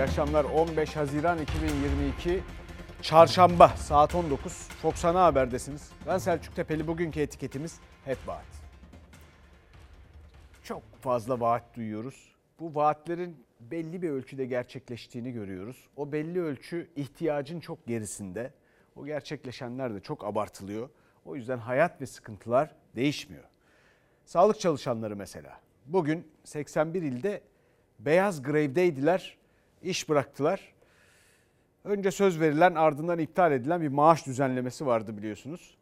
[0.00, 2.42] İyi akşamlar 15 Haziran 2022
[3.02, 5.90] Çarşamba saat 19 Fox Ana Haber'desiniz.
[6.06, 8.44] Ben Selçuk Tepeli bugünkü etiketimiz hep vaat.
[10.62, 12.34] Çok fazla vaat duyuyoruz.
[12.60, 15.88] Bu vaatlerin belli bir ölçüde gerçekleştiğini görüyoruz.
[15.96, 18.52] O belli ölçü ihtiyacın çok gerisinde.
[18.96, 20.90] O gerçekleşenler de çok abartılıyor.
[21.24, 23.44] O yüzden hayat ve sıkıntılar değişmiyor.
[24.24, 25.60] Sağlık çalışanları mesela.
[25.86, 27.42] Bugün 81 ilde
[27.98, 29.39] beyaz grevdeydiler,
[29.82, 30.74] iş bıraktılar.
[31.84, 35.76] Önce söz verilen ardından iptal edilen bir maaş düzenlemesi vardı biliyorsunuz.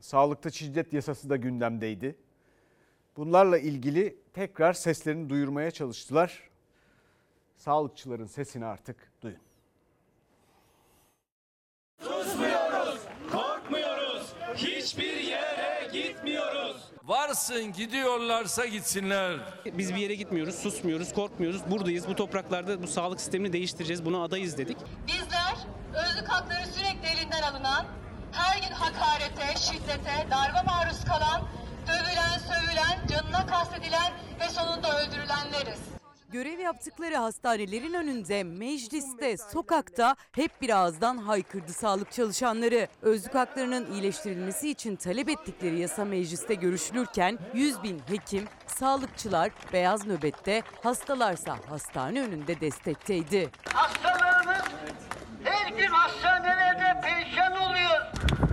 [0.00, 2.16] Sağlıkta şiddet yasası da gündemdeydi.
[3.16, 6.50] Bunlarla ilgili tekrar seslerini duyurmaya çalıştılar.
[7.56, 9.47] Sağlıkçıların sesini artık duyun.
[17.08, 19.38] Varsın gidiyorlarsa gitsinler.
[19.66, 21.70] Biz bir yere gitmiyoruz, susmuyoruz, korkmuyoruz.
[21.70, 22.08] Buradayız.
[22.08, 24.04] Bu topraklarda bu sağlık sistemini değiştireceğiz.
[24.04, 24.78] Buna adayız dedik.
[25.06, 25.54] Bizler
[25.94, 27.86] özlük hakları sürekli elinden alınan,
[28.32, 31.48] her gün hakarete, şiddete, darbe maruz kalan,
[31.86, 35.97] dövülen, sövülen, canına kastedilen ve sonunda öldürülenleriz.
[36.32, 42.88] Görev yaptıkları hastanelerin önünde, mecliste, sokakta hep bir ağızdan haykırdı sağlık çalışanları.
[43.02, 50.62] Özlük haklarının iyileştirilmesi için talep ettikleri yasa mecliste görüşülürken 100 bin hekim, sağlıkçılar beyaz nöbette,
[50.82, 53.50] hastalarsa hastane önünde destekteydi.
[53.74, 54.64] Hastalarımız
[55.44, 58.00] her gün hastanelerde perişan oluyor.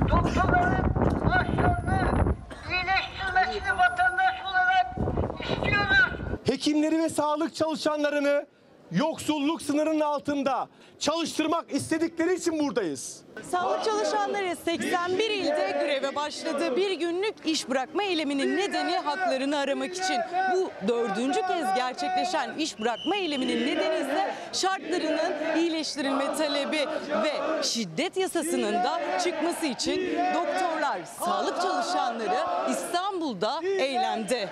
[0.10, 0.86] Doktorların
[1.26, 2.36] maaşlarını
[2.70, 4.96] iyileştirmesini vatandaş olarak
[5.40, 6.26] istiyoruz.
[6.56, 8.46] Hekimleri ve sağlık çalışanlarını
[8.92, 10.68] yoksulluk sınırının altında
[11.00, 13.22] çalıştırmak istedikleri için buradayız.
[13.52, 16.76] Sağlık çalışanları 81 ilde greve başladı.
[16.76, 20.20] Bir günlük iş bırakma eyleminin nedeni haklarını aramak için.
[20.54, 26.86] Bu dördüncü kez gerçekleşen iş bırakma eyleminin nedeni ise şartlarının iyileştirilme talebi
[27.24, 34.50] ve şiddet yasasının da çıkması için doktorlar, sağlık çalışanları İstanbul'da eylemde.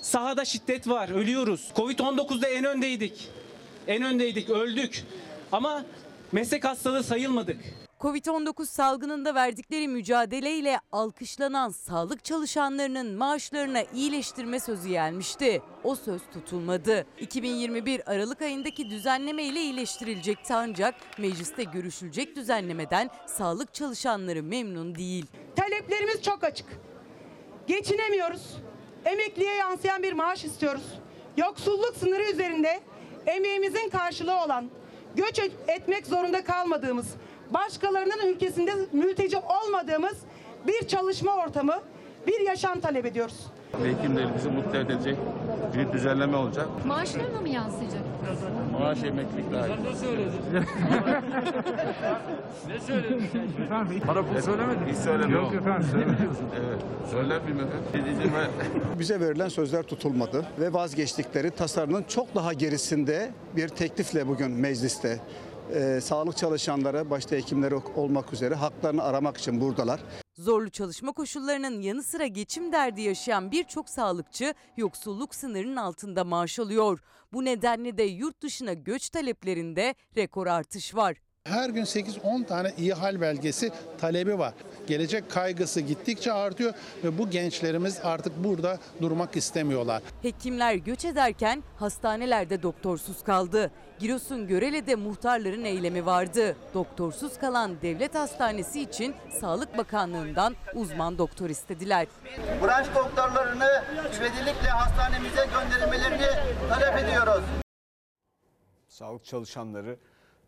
[0.00, 1.68] Sahada şiddet var, ölüyoruz.
[1.76, 3.28] Covid-19'da en öndeydik.
[3.86, 5.02] En öndeydik, öldük.
[5.52, 5.84] Ama
[6.32, 7.56] meslek hastalığı sayılmadık.
[8.00, 15.62] Covid-19 salgınında verdikleri mücadeleyle alkışlanan sağlık çalışanlarının maaşlarına iyileştirme sözü gelmişti.
[15.84, 17.06] O söz tutulmadı.
[17.20, 25.26] 2021 Aralık ayındaki düzenleme ile iyileştirilecekti ancak mecliste görüşülecek düzenlemeden sağlık çalışanları memnun değil.
[25.56, 26.66] Taleplerimiz çok açık.
[27.66, 28.56] Geçinemiyoruz.
[29.04, 30.84] Emekliye yansıyan bir maaş istiyoruz.
[31.36, 32.80] Yoksulluk sınırı üzerinde
[33.26, 34.70] emeğimizin karşılığı olan,
[35.16, 35.38] göç
[35.68, 37.06] etmek zorunda kalmadığımız,
[37.54, 40.16] başkalarının ülkesinde mülteci olmadığımız
[40.66, 41.80] bir çalışma ortamı,
[42.26, 43.46] bir yaşam talep ediyoruz.
[43.82, 45.16] Hekimlerimizi mutlu edecek
[45.76, 46.68] bir düzenleme olacak.
[46.86, 48.02] Maaşlarına mı yansıyacak?
[48.80, 49.72] Maaş emeklilik dahil.
[49.90, 50.32] Ne söyledin?
[52.68, 54.00] ne söyledin sen?
[54.00, 54.86] Para pul söylemedin.
[54.86, 55.34] Hiç söylemedim.
[55.34, 56.30] Yok efendim söylemedim.
[56.66, 56.82] evet.
[57.10, 58.82] Söylemeyeyim efendim.
[58.98, 65.20] Bize verilen sözler tutulmadı ve vazgeçtikleri tasarının çok daha gerisinde bir teklifle bugün mecliste
[65.74, 70.00] e, sağlık çalışanları başta hekimleri olmak üzere haklarını aramak için buradalar.
[70.34, 77.00] Zorlu çalışma koşullarının yanı sıra geçim derdi yaşayan birçok sağlıkçı yoksulluk sınırının altında maaş alıyor.
[77.32, 81.16] Bu nedenle de yurt dışına göç taleplerinde rekor artış var.
[81.48, 84.54] Her gün 8-10 tane iyi hal belgesi talebi var.
[84.86, 86.74] Gelecek kaygısı gittikçe artıyor
[87.04, 90.02] ve bu gençlerimiz artık burada durmak istemiyorlar.
[90.22, 93.70] Hekimler göç ederken hastanelerde doktorsuz kaldı.
[93.98, 96.56] Giresun Görele'de muhtarların eylemi vardı.
[96.74, 102.06] Doktorsuz kalan devlet hastanesi için Sağlık Bakanlığı'ndan uzman doktor istediler.
[102.62, 103.84] Branş doktorlarını
[104.18, 106.28] ivedilikle hastanemize gönderilmelerini
[106.68, 107.44] talep ediyoruz.
[108.88, 109.96] Sağlık çalışanları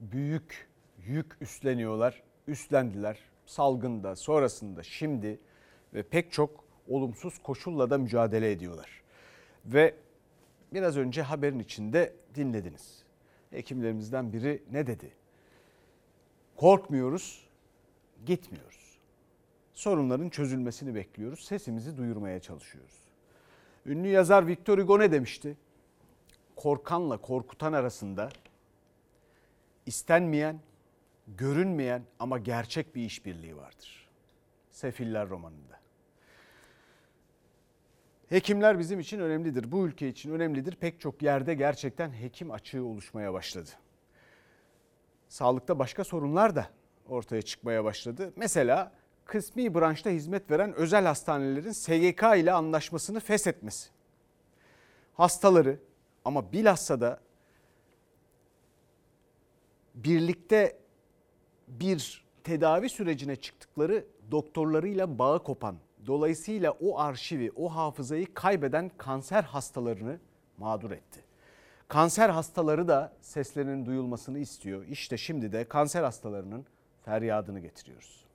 [0.00, 0.65] büyük
[1.06, 3.18] yük üstleniyorlar, üstlendiler.
[3.46, 5.38] Salgında, sonrasında, şimdi
[5.94, 9.02] ve pek çok olumsuz koşulla da mücadele ediyorlar.
[9.64, 9.94] Ve
[10.72, 13.02] biraz önce haberin içinde dinlediniz.
[13.50, 15.12] Hekimlerimizden biri ne dedi?
[16.56, 17.46] Korkmuyoruz,
[18.26, 18.98] gitmiyoruz.
[19.72, 23.00] Sorunların çözülmesini bekliyoruz, sesimizi duyurmaya çalışıyoruz.
[23.86, 25.56] Ünlü yazar Victor Hugo ne demişti?
[26.56, 28.28] Korkanla korkutan arasında
[29.86, 30.60] istenmeyen,
[31.28, 34.08] görünmeyen ama gerçek bir işbirliği vardır.
[34.70, 35.80] Sefiller romanında.
[38.28, 39.72] Hekimler bizim için önemlidir.
[39.72, 40.74] Bu ülke için önemlidir.
[40.76, 43.70] Pek çok yerde gerçekten hekim açığı oluşmaya başladı.
[45.28, 46.70] Sağlıkta başka sorunlar da
[47.08, 48.32] ortaya çıkmaya başladı.
[48.36, 48.92] Mesela
[49.24, 53.90] kısmi branşta hizmet veren özel hastanelerin SGK ile anlaşmasını feshetmesi.
[55.14, 55.78] hastaları
[56.24, 57.20] ama bilhassa da
[59.94, 60.78] birlikte
[61.68, 65.76] bir tedavi sürecine çıktıkları doktorlarıyla bağı kopan,
[66.06, 70.18] dolayısıyla o arşivi, o hafızayı kaybeden kanser hastalarını
[70.58, 71.24] mağdur etti.
[71.88, 74.84] Kanser hastaları da seslerinin duyulmasını istiyor.
[74.84, 76.66] İşte şimdi de kanser hastalarının
[77.04, 78.25] feryadını getiriyoruz.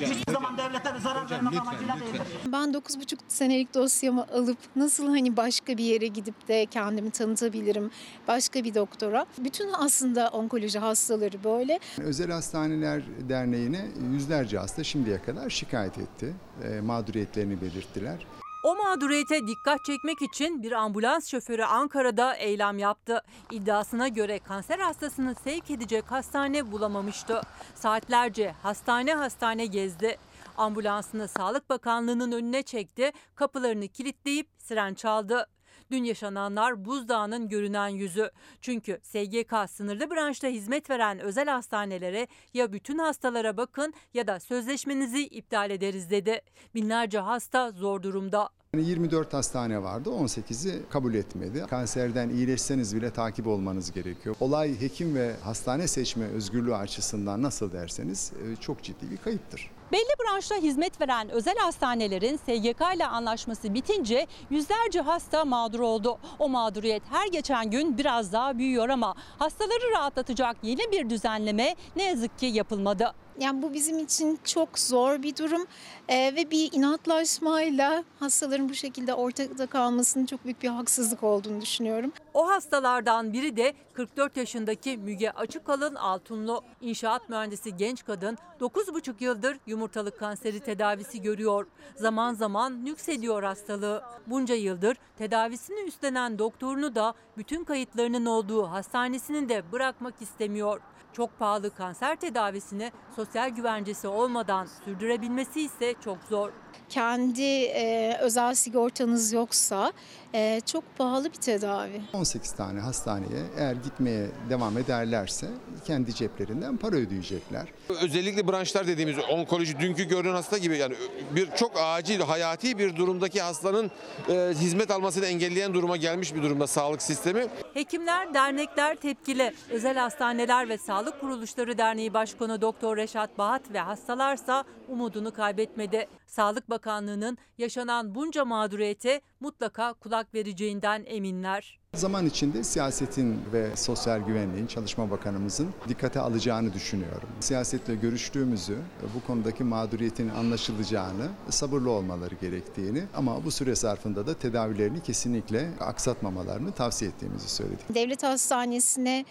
[0.00, 2.22] Hiçbir zaman devlete zarar vermek amacıyla değildir.
[2.52, 7.90] Ben 9,5 senelik dosyamı alıp nasıl hani başka bir yere gidip de kendimi tanıtabilirim
[8.28, 9.26] başka bir doktora.
[9.38, 11.78] Bütün aslında onkoloji hastaları böyle.
[11.98, 16.34] Özel Hastaneler Derneği'ne yüzlerce hasta şimdiye kadar şikayet etti.
[16.64, 18.26] E, mağduriyetlerini belirttiler.
[18.64, 23.22] O mağduriyete dikkat çekmek için bir ambulans şoförü Ankara'da eylem yaptı.
[23.50, 27.40] İddiasına göre kanser hastasını sevk edecek hastane bulamamıştı.
[27.74, 30.18] Saatlerce hastane hastane gezdi.
[30.56, 35.46] Ambulansını Sağlık Bakanlığı'nın önüne çekti, kapılarını kilitleyip siren çaldı.
[35.90, 38.30] Dün yaşananlar buzdağının görünen yüzü.
[38.60, 45.26] Çünkü SGK sınırlı branşta hizmet veren özel hastanelere ya bütün hastalara bakın ya da sözleşmenizi
[45.26, 46.40] iptal ederiz dedi.
[46.74, 48.48] Binlerce hasta zor durumda.
[48.74, 51.64] Yani 24 hastane vardı, 18'i kabul etmedi.
[51.70, 54.36] Kanserden iyileşseniz bile takip olmanız gerekiyor.
[54.40, 59.70] Olay hekim ve hastane seçme özgürlüğü açısından nasıl derseniz e, çok ciddi bir kayıptır.
[59.92, 66.18] Belli branşta hizmet veren özel hastanelerin SGK ile anlaşması bitince yüzlerce hasta mağdur oldu.
[66.38, 72.02] O mağduriyet her geçen gün biraz daha büyüyor ama hastaları rahatlatacak yeni bir düzenleme ne
[72.02, 73.14] yazık ki yapılmadı.
[73.38, 75.66] Yani bu bizim için çok zor bir durum
[76.08, 82.12] Ee, ve bir inatlaşmayla hastaların bu şekilde ortada kalmasının çok büyük bir haksızlık olduğunu düşünüyorum.
[82.34, 86.62] O hastalardan biri de 44 yaşındaki Müge Açıkalın Altunlu.
[86.80, 91.66] İnşaat mühendisi genç kadın 9,5 yıldır yumurtalık kanseri tedavisi görüyor.
[91.96, 94.02] Zaman zaman nüksediyor hastalığı.
[94.26, 100.80] Bunca yıldır tedavisini üstlenen doktorunu da bütün kayıtlarının olduğu hastanesini de bırakmak istemiyor.
[101.16, 106.50] Çok pahalı kanser tedavisini sosyal güvencesi olmadan sürdürebilmesi ise çok zor.
[106.88, 109.92] Kendi e, özel sigortanız yoksa
[110.34, 112.02] e, çok pahalı bir tedavi.
[112.12, 115.46] 18 tane hastaneye eğer gitmeye devam ederlerse
[115.86, 117.68] kendi ceplerinden para ödeyecekler.
[118.02, 120.94] Özellikle branşlar dediğimiz onkoloji dünkü görünen hasta gibi yani
[121.30, 123.90] bir çok acil hayati bir durumdaki hastanın
[124.28, 127.46] e, hizmet almasını engelleyen duruma gelmiş bir durumda sağlık sistemi.
[127.74, 129.54] Hekimler, dernekler tepkili.
[129.70, 136.06] Özel Hastaneler ve Sağlık Kuruluşları Derneği Başkanı Doktor Reşat Bahat ve hastalarsa umudunu kaybetmedi.
[136.26, 141.78] Sağlık Bakanlığı'nın yaşanan bunca mağduriyete mutlaka kulak vereceğinden eminler.
[141.94, 147.28] Zaman içinde siyasetin ve sosyal güvenliğin Çalışma Bakanımızın dikkate alacağını düşünüyorum.
[147.40, 148.78] Siyasetle görüştüğümüzü,
[149.14, 156.72] bu konudaki mağduriyetin anlaşılacağını, sabırlı olmaları gerektiğini ama bu süre zarfında da tedavilerini kesinlikle aksatmamalarını
[156.72, 157.94] tavsiye ettiğimizi söyledik.
[157.94, 159.24] Devlet hastanesine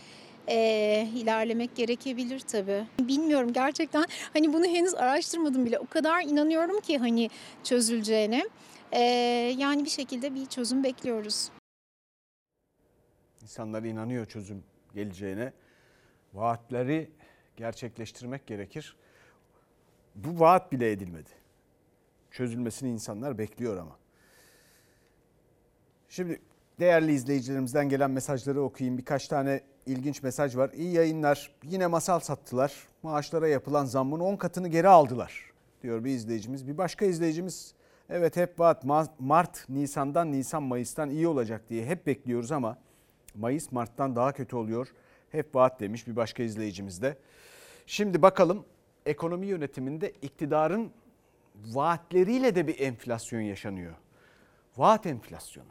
[0.47, 2.85] e, ilerlemek gerekebilir tabii.
[2.99, 5.79] Bilmiyorum gerçekten hani bunu henüz araştırmadım bile.
[5.79, 7.29] O kadar inanıyorum ki hani
[7.63, 8.49] çözüleceğine.
[8.91, 9.01] E,
[9.57, 11.49] yani bir şekilde bir çözüm bekliyoruz.
[13.41, 14.63] İnsanlar inanıyor çözüm
[14.95, 15.53] geleceğine.
[16.33, 17.11] Vaatleri
[17.57, 18.95] gerçekleştirmek gerekir.
[20.15, 21.29] Bu vaat bile edilmedi.
[22.31, 23.97] Çözülmesini insanlar bekliyor ama.
[26.09, 26.41] Şimdi
[26.79, 28.97] değerli izleyicilerimizden gelen mesajları okuyayım.
[28.97, 30.69] Birkaç tane ilginç mesaj var.
[30.73, 31.51] İyi yayınlar.
[31.63, 32.73] Yine masal sattılar.
[33.03, 36.67] Maaşlara yapılan zammın 10 katını geri aldılar diyor bir izleyicimiz.
[36.67, 37.73] Bir başka izleyicimiz
[38.09, 38.83] evet hep vaat
[39.19, 42.77] Mart, Nisan'dan, Nisan, Mayıs'tan iyi olacak diye hep bekliyoruz ama
[43.35, 44.87] Mayıs Mart'tan daha kötü oluyor.
[45.29, 47.17] Hep vaat demiş bir başka izleyicimiz de.
[47.85, 48.65] Şimdi bakalım
[49.05, 50.91] ekonomi yönetiminde iktidarın
[51.55, 53.93] vaatleriyle de bir enflasyon yaşanıyor.
[54.77, 55.69] Vaat enflasyonu.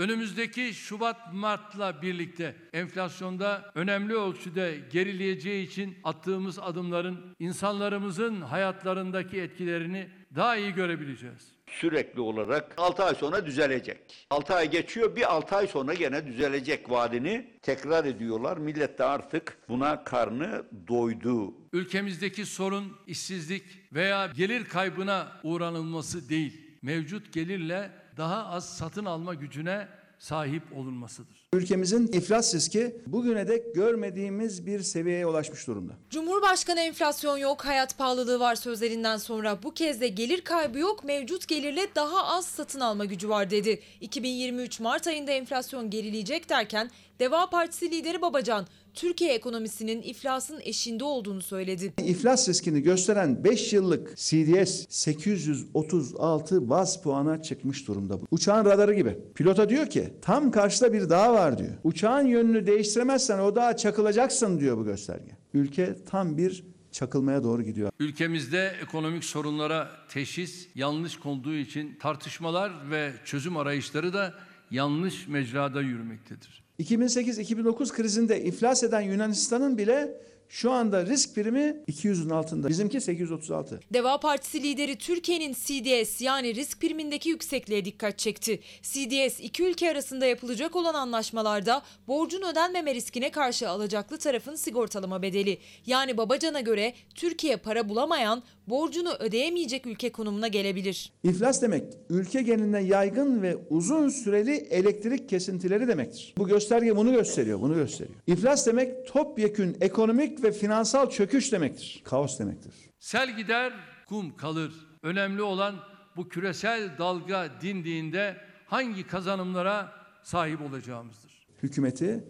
[0.00, 10.72] Önümüzdeki Şubat-Mart'la birlikte enflasyonda önemli ölçüde gerileyeceği için attığımız adımların insanlarımızın hayatlarındaki etkilerini daha iyi
[10.72, 11.52] görebileceğiz.
[11.66, 14.26] Sürekli olarak 6 ay sonra düzelecek.
[14.30, 18.56] 6 ay geçiyor bir 6 ay sonra gene düzelecek vaadini tekrar ediyorlar.
[18.56, 21.54] Millet de artık buna karnı doydu.
[21.72, 26.70] Ülkemizdeki sorun işsizlik veya gelir kaybına uğranılması değil.
[26.82, 31.48] Mevcut gelirle daha az satın alma gücüne sahip olunmasıdır.
[31.52, 35.92] Ülkemizin iflas riski bugüne dek görmediğimiz bir seviyeye ulaşmış durumda.
[36.10, 41.48] Cumhurbaşkanı enflasyon yok, hayat pahalılığı var sözlerinden sonra bu kez de gelir kaybı yok, mevcut
[41.48, 43.80] gelirle daha az satın alma gücü var dedi.
[44.00, 51.42] 2023 Mart ayında enflasyon gerileyecek derken Deva Partisi lideri Babacan Türkiye ekonomisinin iflasın eşiğinde olduğunu
[51.42, 51.92] söyledi.
[52.04, 58.18] İflas riskini gösteren 5 yıllık CDS 836 baz puana çıkmış durumda.
[58.30, 59.18] Uçağın radarı gibi.
[59.34, 61.72] Pilota diyor ki tam karşıda bir dağ var diyor.
[61.84, 65.30] Uçağın yönünü değiştiremezsen o dağa çakılacaksın diyor bu gösterge.
[65.54, 67.90] Ülke tam bir çakılmaya doğru gidiyor.
[67.98, 74.34] Ülkemizde ekonomik sorunlara teşhis yanlış konduğu için tartışmalar ve çözüm arayışları da
[74.70, 76.62] yanlış mecrada yürümektedir.
[76.80, 80.20] 2008-2009 krizinde iflas eden Yunanistan'ın bile
[80.50, 82.68] şu anda risk primi 200'ün altında.
[82.68, 83.80] Bizimki 836.
[83.92, 88.60] Deva Partisi lideri Türkiye'nin CDS yani risk primindeki yüksekliğe dikkat çekti.
[88.82, 95.58] CDS iki ülke arasında yapılacak olan anlaşmalarda borcun ödenmeme riskine karşı alacaklı tarafın sigortalama bedeli.
[95.86, 101.12] Yani Babacan'a göre Türkiye para bulamayan, borcunu ödeyemeyecek ülke konumuna gelebilir.
[101.24, 106.34] İflas demek ülke genelinde yaygın ve uzun süreli elektrik kesintileri demektir.
[106.38, 108.18] Bu gösterge bunu gösteriyor, bunu gösteriyor.
[108.26, 112.02] İflas demek topyekün ekonomik ve finansal çöküş demektir.
[112.04, 112.74] Kaos demektir.
[112.98, 113.72] Sel gider,
[114.08, 114.72] kum kalır.
[115.02, 115.74] Önemli olan
[116.16, 119.92] bu küresel dalga dindiğinde hangi kazanımlara
[120.22, 121.46] sahip olacağımızdır.
[121.62, 122.24] Hükümeti,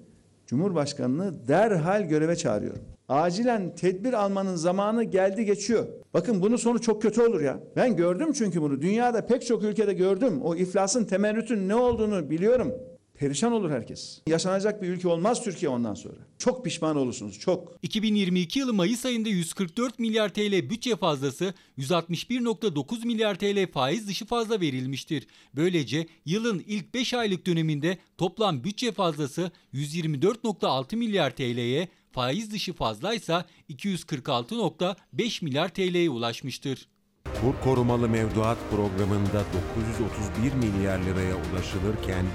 [0.47, 2.83] Cumhurbaşkanını derhal göreve çağırıyorum.
[3.09, 5.87] Acilen tedbir almanın zamanı geldi geçiyor.
[6.15, 7.61] Bakın bunun sonu çok kötü olur ya.
[7.77, 8.83] Ben gördüm çünkü bunu.
[8.83, 10.43] Dünyada pek çok ülkede gördüm.
[10.43, 12.73] O iflasın temerrütün ne olduğunu biliyorum.
[13.21, 14.21] Perişan olur herkes.
[14.27, 16.17] Yaşanacak bir ülke olmaz Türkiye ondan sonra.
[16.39, 17.77] Çok pişman olursunuz, çok.
[17.83, 24.61] 2022 yılı Mayıs ayında 144 milyar TL bütçe fazlası, 161.9 milyar TL faiz dışı fazla
[24.61, 25.27] verilmiştir.
[25.55, 33.45] Böylece yılın ilk 5 aylık döneminde toplam bütçe fazlası 124.6 milyar TL'ye, faiz dışı fazlaysa
[33.71, 36.89] 246.5 milyar TL'ye ulaşmıştır.
[37.25, 39.45] Kur korumalı mevduat programında
[39.79, 42.27] 931 milyar liraya ulaşılırken,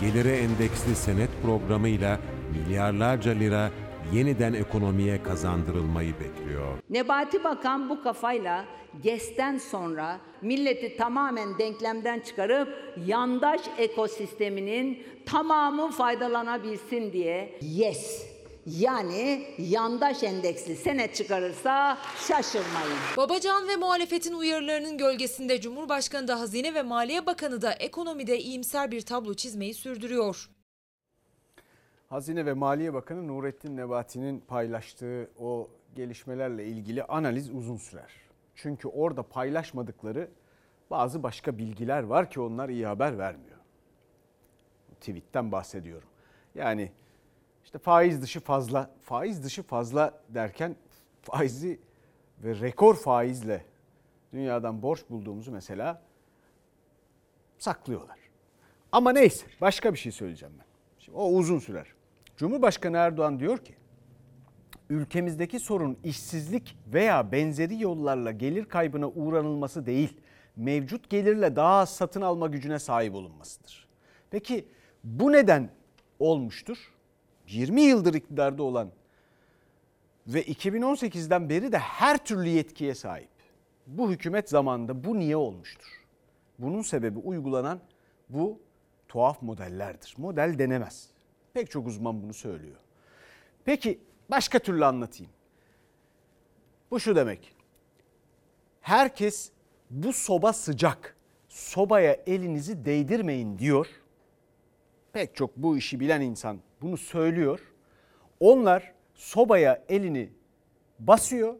[0.00, 2.18] gelire endeksli senet programıyla
[2.52, 3.70] milyarlarca lira
[4.12, 6.78] yeniden ekonomiye kazandırılmayı bekliyor.
[6.90, 8.64] Nebati Bakan bu kafayla
[9.02, 12.68] GES'ten sonra milleti tamamen denklemden çıkarıp
[13.06, 18.29] yandaş ekosisteminin tamamı faydalanabilsin diye YES
[18.66, 21.98] yani yandaş endeksli senet çıkarırsa
[22.28, 22.98] şaşırmayın.
[23.16, 29.00] Babacan ve muhalefetin uyarılarının gölgesinde Cumhurbaşkanı da Hazine ve Maliye Bakanı da ekonomide iyimser bir
[29.00, 30.50] tablo çizmeyi sürdürüyor.
[32.08, 38.12] Hazine ve Maliye Bakanı Nurettin Nebati'nin paylaştığı o gelişmelerle ilgili analiz uzun sürer.
[38.54, 40.28] Çünkü orada paylaşmadıkları
[40.90, 43.56] bazı başka bilgiler var ki onlar iyi haber vermiyor.
[45.00, 46.08] Tweet'ten bahsediyorum.
[46.54, 46.92] Yani
[47.70, 50.76] işte faiz dışı fazla, faiz dışı fazla derken
[51.22, 51.80] faizi
[52.38, 53.64] ve rekor faizle
[54.32, 56.02] dünyadan borç bulduğumuzu mesela
[57.58, 58.18] saklıyorlar.
[58.92, 60.64] Ama neyse başka bir şey söyleyeceğim ben.
[60.98, 61.86] Şimdi o uzun sürer.
[62.36, 63.74] Cumhurbaşkanı Erdoğan diyor ki
[64.88, 70.20] ülkemizdeki sorun işsizlik veya benzeri yollarla gelir kaybına uğranılması değil,
[70.56, 73.88] mevcut gelirle daha az satın alma gücüne sahip olunmasıdır.
[74.30, 74.68] Peki
[75.04, 75.70] bu neden
[76.18, 76.99] olmuştur?
[77.50, 78.90] 20 yıldır iktidarda olan
[80.26, 83.28] ve 2018'den beri de her türlü yetkiye sahip.
[83.86, 86.04] Bu hükümet zamanında bu niye olmuştur?
[86.58, 87.80] Bunun sebebi uygulanan
[88.28, 88.60] bu
[89.08, 90.14] tuhaf modellerdir.
[90.18, 91.10] Model denemez.
[91.54, 92.76] Pek çok uzman bunu söylüyor.
[93.64, 93.98] Peki
[94.30, 95.32] başka türlü anlatayım.
[96.90, 97.54] Bu şu demek.
[98.80, 99.50] Herkes
[99.90, 101.16] bu soba sıcak.
[101.48, 103.86] Sobaya elinizi değdirmeyin diyor.
[105.12, 107.60] Pek çok bu işi bilen insan bunu söylüyor.
[108.40, 110.30] Onlar sobaya elini
[110.98, 111.54] basıyor.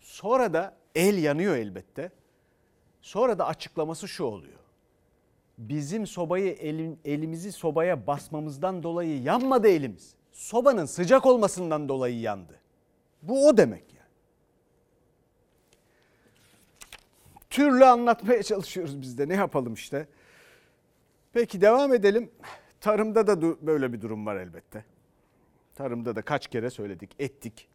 [0.00, 2.10] Sonra da el yanıyor elbette.
[3.02, 4.58] Sonra da açıklaması şu oluyor.
[5.58, 10.14] Bizim sobayı elin, elimizi sobaya basmamızdan dolayı yanmadı elimiz.
[10.32, 12.60] Sobanın sıcak olmasından dolayı yandı.
[13.22, 14.06] Bu o demek yani.
[17.50, 20.08] Türlü anlatmaya çalışıyoruz biz de ne yapalım işte.
[21.32, 22.30] Peki devam edelim.
[22.80, 24.84] Tarımda da böyle bir durum var elbette.
[25.74, 27.68] Tarımda da kaç kere söyledik, ettik.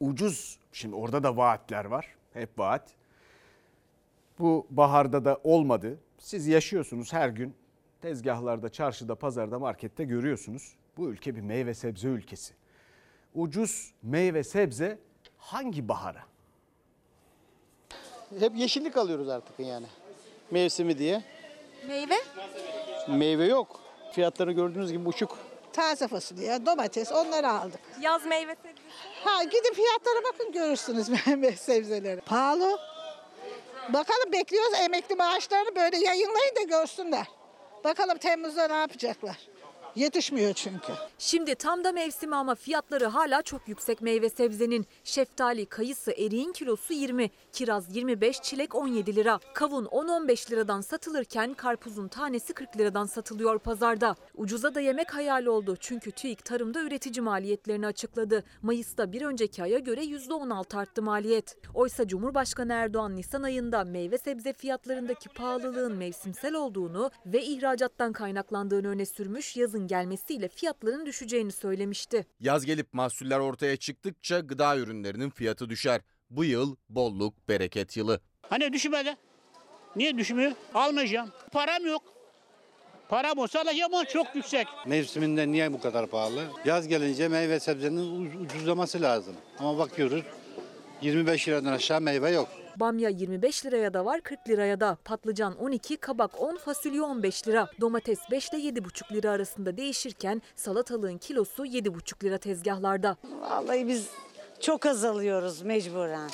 [0.00, 2.14] Ucuz, şimdi orada da vaatler var.
[2.32, 2.90] Hep vaat.
[4.38, 5.98] Bu baharda da olmadı.
[6.18, 7.54] Siz yaşıyorsunuz her gün.
[8.02, 10.74] Tezgahlarda, çarşıda, pazarda, markette görüyorsunuz.
[10.96, 12.54] Bu ülke bir meyve sebze ülkesi.
[13.34, 14.98] Ucuz meyve sebze
[15.38, 16.22] hangi bahara?
[18.38, 19.86] Hep yeşillik alıyoruz artık yani.
[20.50, 21.24] Mevsimi diye.
[21.88, 22.14] Meyve?
[23.08, 23.80] Meyve yok.
[24.18, 25.38] Fiyatları gördüğünüz gibi uçuk.
[25.72, 27.80] Taze fasulye, domates onları aldık.
[28.00, 28.82] Yaz meyve sebze.
[29.24, 32.20] Ha gidin fiyatlara bakın görürsünüz meyve sebzeleri.
[32.20, 32.78] Pahalı.
[33.88, 37.26] Bakalım bekliyoruz emekli maaşlarını böyle yayınlayın da görsünler.
[37.84, 39.36] Bakalım Temmuz'da ne yapacaklar.
[39.98, 40.92] Yetişmiyor çünkü.
[41.18, 44.86] Şimdi tam da mevsimi ama fiyatları hala çok yüksek meyve sebzenin.
[45.04, 49.40] Şeftali, kayısı, eriğin kilosu 20, kiraz 25, çilek 17 lira.
[49.54, 54.14] Kavun 10-15 liradan satılırken karpuzun tanesi 40 liradan satılıyor pazarda.
[54.34, 58.44] Ucuza da yemek hayal oldu çünkü TÜİK tarımda üretici maliyetlerini açıkladı.
[58.62, 61.56] Mayıs'ta bir önceki aya göre %16 arttı maliyet.
[61.74, 69.06] Oysa Cumhurbaşkanı Erdoğan Nisan ayında meyve sebze fiyatlarındaki pahalılığın mevsimsel olduğunu ve ihracattan kaynaklandığını öne
[69.06, 72.26] sürmüş yazın gelmesiyle fiyatların düşeceğini söylemişti.
[72.40, 76.00] Yaz gelip mahsuller ortaya çıktıkça gıda ürünlerinin fiyatı düşer.
[76.30, 78.20] Bu yıl bolluk, bereket yılı.
[78.42, 79.16] Hani düşmedi?
[79.96, 80.52] Niye düşmüyor?
[80.74, 81.32] Almayacağım.
[81.52, 82.02] Param yok.
[83.08, 84.66] Param olsa alacağım ama çok yüksek.
[84.86, 86.44] Mevsiminde niye bu kadar pahalı?
[86.64, 89.34] Yaz gelince meyve sebzenin uc- ucuzlaması lazım.
[89.58, 90.22] Ama bakıyoruz
[91.02, 92.48] 25 liradan aşağı meyve yok.
[92.80, 94.96] Bamya 25 liraya da var 40 liraya da.
[95.04, 97.68] Patlıcan 12, kabak 10, fasulye 15 lira.
[97.80, 103.16] Domates 5 ile 7,5 lira arasında değişirken salatalığın kilosu 7,5 lira tezgahlarda.
[103.40, 104.08] Vallahi biz
[104.60, 106.30] çok az alıyoruz mecburen.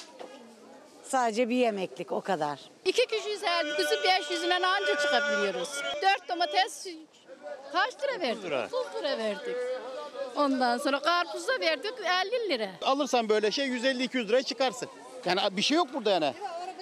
[1.02, 2.60] Sadece bir yemeklik o kadar.
[2.84, 5.68] İki kişiyiz her birisi 500 ile anca çıkabiliyoruz.
[6.02, 6.86] Dört domates
[7.72, 8.74] kaç lira verdik?
[8.74, 9.56] 30 lira verdik.
[10.36, 11.92] Ondan sonra karpuz da verdik
[12.44, 12.70] 50 lira.
[12.82, 14.88] Alırsan böyle şey 150-200 liraya çıkarsın.
[15.26, 16.34] Yani bir şey yok burada yani.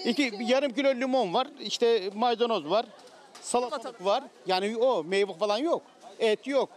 [0.05, 2.87] İki, yarım kilo limon var, işte maydanoz var,
[3.41, 4.25] salatalık var.
[4.47, 5.83] Yani o meyve falan yok.
[6.19, 6.69] Et yok.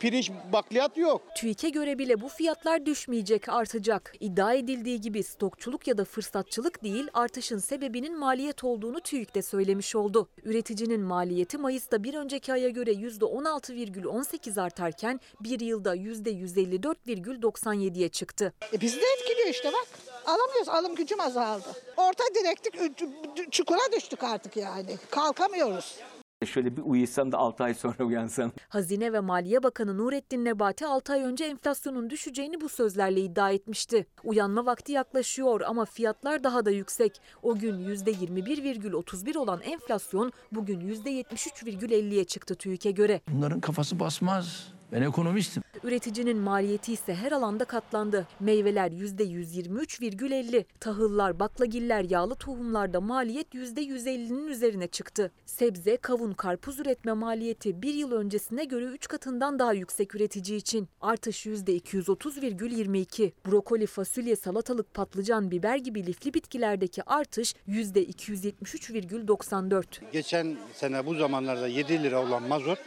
[0.00, 1.22] Pirinç bakliyat yok.
[1.36, 4.14] TÜİK'e göre bile bu fiyatlar düşmeyecek, artacak.
[4.20, 9.96] İddia edildiği gibi stokçuluk ya da fırsatçılık değil, artışın sebebinin maliyet olduğunu TÜİK de söylemiş
[9.96, 10.28] oldu.
[10.44, 18.52] Üreticinin maliyeti Mayıs'ta bir önceki aya göre %16,18 artarken bir yılda %154,97'ye çıktı.
[18.72, 19.86] E bizi de etkiliyor işte bak.
[20.28, 20.68] Alamıyoruz.
[20.68, 21.64] Alım gücüm azaldı.
[21.96, 24.96] Orta direktik ç- çukura düştük artık yani.
[25.10, 25.98] Kalkamıyoruz.
[26.46, 28.50] Şöyle bir uyusam da 6 ay sonra uyansam.
[28.68, 34.06] Hazine ve Maliye Bakanı Nurettin Nebati 6 ay önce enflasyonun düşeceğini bu sözlerle iddia etmişti.
[34.24, 37.20] Uyanma vakti yaklaşıyor ama fiyatlar daha da yüksek.
[37.42, 43.20] O gün %21,31 olan enflasyon bugün %73,50'ye çıktı TÜİK'e göre.
[43.28, 44.72] Bunların kafası basmaz.
[44.92, 45.62] Ben ekonomistim.
[45.84, 48.26] Üreticinin maliyeti ise her alanda katlandı.
[48.40, 55.30] Meyveler %123,50, tahıllar, baklagiller, yağlı tohumlarda maliyet %150'nin üzerine çıktı.
[55.46, 60.88] Sebze, kavun, karpuz üretme maliyeti bir yıl öncesine göre 3 katından daha yüksek üretici için.
[61.00, 63.32] Artış %230,22.
[63.46, 69.84] Brokoli, fasulye, salatalık, patlıcan, biber gibi lifli bitkilerdeki artış %273,94.
[70.12, 72.78] Geçen sene bu zamanlarda 7 lira olan mazot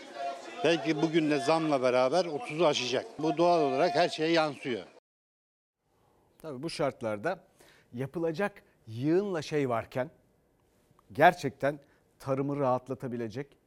[0.63, 3.05] belki bugün de zamla beraber 30'u aşacak.
[3.19, 4.83] Bu doğal olarak her şeye yansıyor.
[6.41, 7.39] Tabii bu şartlarda
[7.93, 10.09] yapılacak yığınla şey varken
[11.11, 11.79] gerçekten
[12.19, 13.57] tarımı rahatlatabilecek,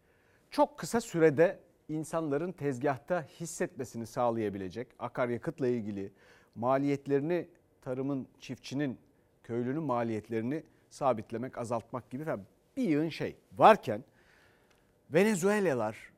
[0.50, 6.12] çok kısa sürede insanların tezgahta hissetmesini sağlayabilecek akaryakıtla ilgili
[6.54, 7.48] maliyetlerini
[7.82, 8.98] tarımın, çiftçinin,
[9.42, 12.26] köylünün maliyetlerini sabitlemek, azaltmak gibi
[12.76, 14.04] bir yığın şey varken
[15.10, 16.13] Venezuelalar,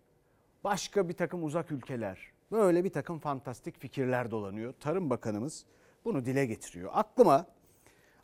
[0.66, 4.74] başka bir takım uzak ülkeler böyle bir takım fantastik fikirler dolanıyor.
[4.80, 5.64] Tarım Bakanımız
[6.04, 6.90] bunu dile getiriyor.
[6.94, 7.46] Aklıma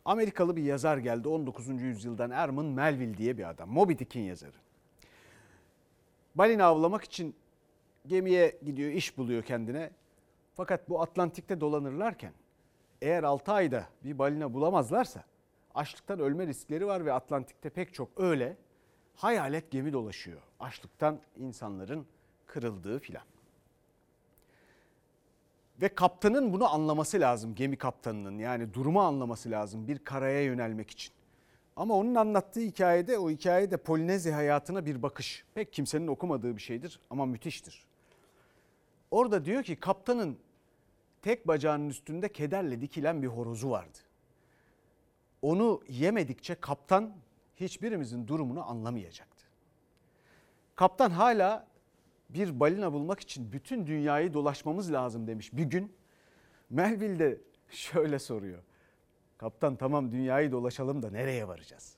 [0.05, 1.81] Amerikalı bir yazar geldi 19.
[1.81, 3.69] yüzyıldan Erman Melville diye bir adam.
[3.69, 4.57] Moby Dick'in yazarı.
[6.35, 7.35] Balina avlamak için
[8.07, 9.91] gemiye gidiyor, iş buluyor kendine.
[10.55, 12.33] Fakat bu Atlantik'te dolanırlarken
[13.01, 15.23] eğer 6 ayda bir balina bulamazlarsa
[15.75, 18.57] açlıktan ölme riskleri var ve Atlantik'te pek çok öyle
[19.15, 20.41] hayalet gemi dolaşıyor.
[20.59, 22.07] Açlıktan insanların
[22.53, 23.23] kırıldığı filan.
[25.81, 31.13] Ve kaptanın bunu anlaması lazım gemi kaptanının yani durumu anlaması lazım bir karaya yönelmek için.
[31.75, 35.43] Ama onun anlattığı hikayede o hikayede Polinezya hayatına bir bakış.
[35.53, 37.85] Pek kimsenin okumadığı bir şeydir ama müthiştir.
[39.11, 40.37] Orada diyor ki kaptanın
[41.21, 43.97] tek bacağının üstünde kederle dikilen bir horozu vardı.
[45.41, 47.13] Onu yemedikçe kaptan
[47.55, 49.45] hiçbirimizin durumunu anlamayacaktı.
[50.75, 51.72] Kaptan hala
[52.33, 55.93] bir balina bulmak için bütün dünyayı dolaşmamız lazım demiş bir gün.
[56.69, 57.37] Melville de
[57.69, 58.63] şöyle soruyor.
[59.37, 61.97] Kaptan tamam dünyayı dolaşalım da nereye varacağız?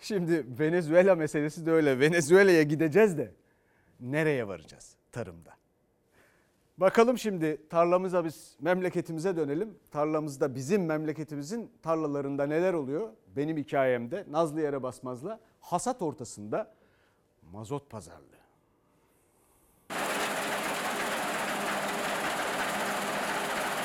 [0.00, 2.00] Şimdi Venezuela meselesi de öyle.
[2.00, 3.32] Venezuela'ya gideceğiz de
[4.00, 5.60] nereye varacağız tarımda?
[6.78, 9.78] Bakalım şimdi tarlamıza biz memleketimize dönelim.
[9.90, 13.10] Tarlamızda bizim memleketimizin tarlalarında neler oluyor?
[13.36, 16.74] Benim hikayemde Nazlı Yere Basmaz'la hasat ortasında
[17.52, 18.39] mazot pazarlığı.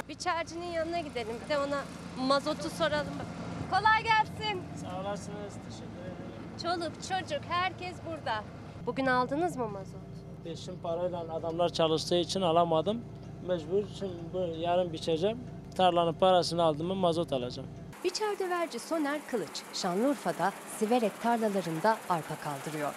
[0.10, 1.36] Bir çaycının yanına gidelim.
[1.46, 1.82] Bir de ona
[2.28, 3.14] mazotu soralım.
[3.70, 4.62] Kolay gelsin.
[4.76, 5.54] Sağ olasınız.
[5.70, 6.36] Teşekkür ederim.
[6.64, 8.44] Çoluk, çocuk, herkes burada.
[8.86, 10.02] Bugün aldınız mı mazot?
[10.44, 13.02] Peşin parayla adamlar çalıştığı için alamadım.
[13.48, 15.40] Mecbur şimdi bu yarın biçeceğim.
[15.76, 17.70] Tarlanın parasını aldım mı mazot alacağım.
[18.04, 22.94] Biçerdöverci Soner Kılıç, Şanlıurfa'da Siverek tarlalarında arpa kaldırıyor.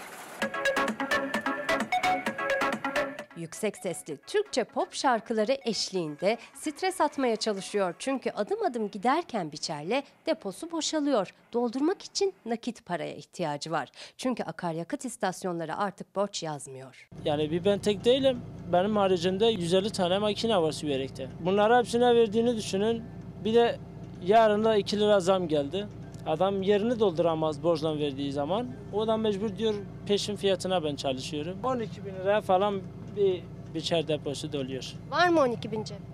[3.38, 7.94] Yüksek sesli Türkçe pop şarkıları eşliğinde stres atmaya çalışıyor.
[7.98, 11.35] Çünkü adım adım giderken biçerle deposu boşalıyor.
[11.53, 13.88] Doldurmak için nakit paraya ihtiyacı var.
[14.16, 17.09] Çünkü akaryakıt istasyonları artık borç yazmıyor.
[17.24, 18.40] Yani bir ben tek değilim.
[18.72, 21.29] Benim haricimde 150 tane makine var Süverek'te.
[21.40, 23.03] Bunları hepsine verdiğini düşünün.
[23.44, 23.79] Bir de
[24.27, 25.87] yarın da 2 lira zam geldi.
[26.27, 28.66] Adam yerini dolduramaz borçla verdiği zaman.
[28.92, 29.74] O da mecbur diyor
[30.07, 31.59] peşin fiyatına ben çalışıyorum.
[31.64, 32.81] 12 bin lira falan
[33.16, 33.42] bir
[33.75, 34.92] biçer deposu doluyor.
[35.11, 36.05] Var mı 12 bin cepte?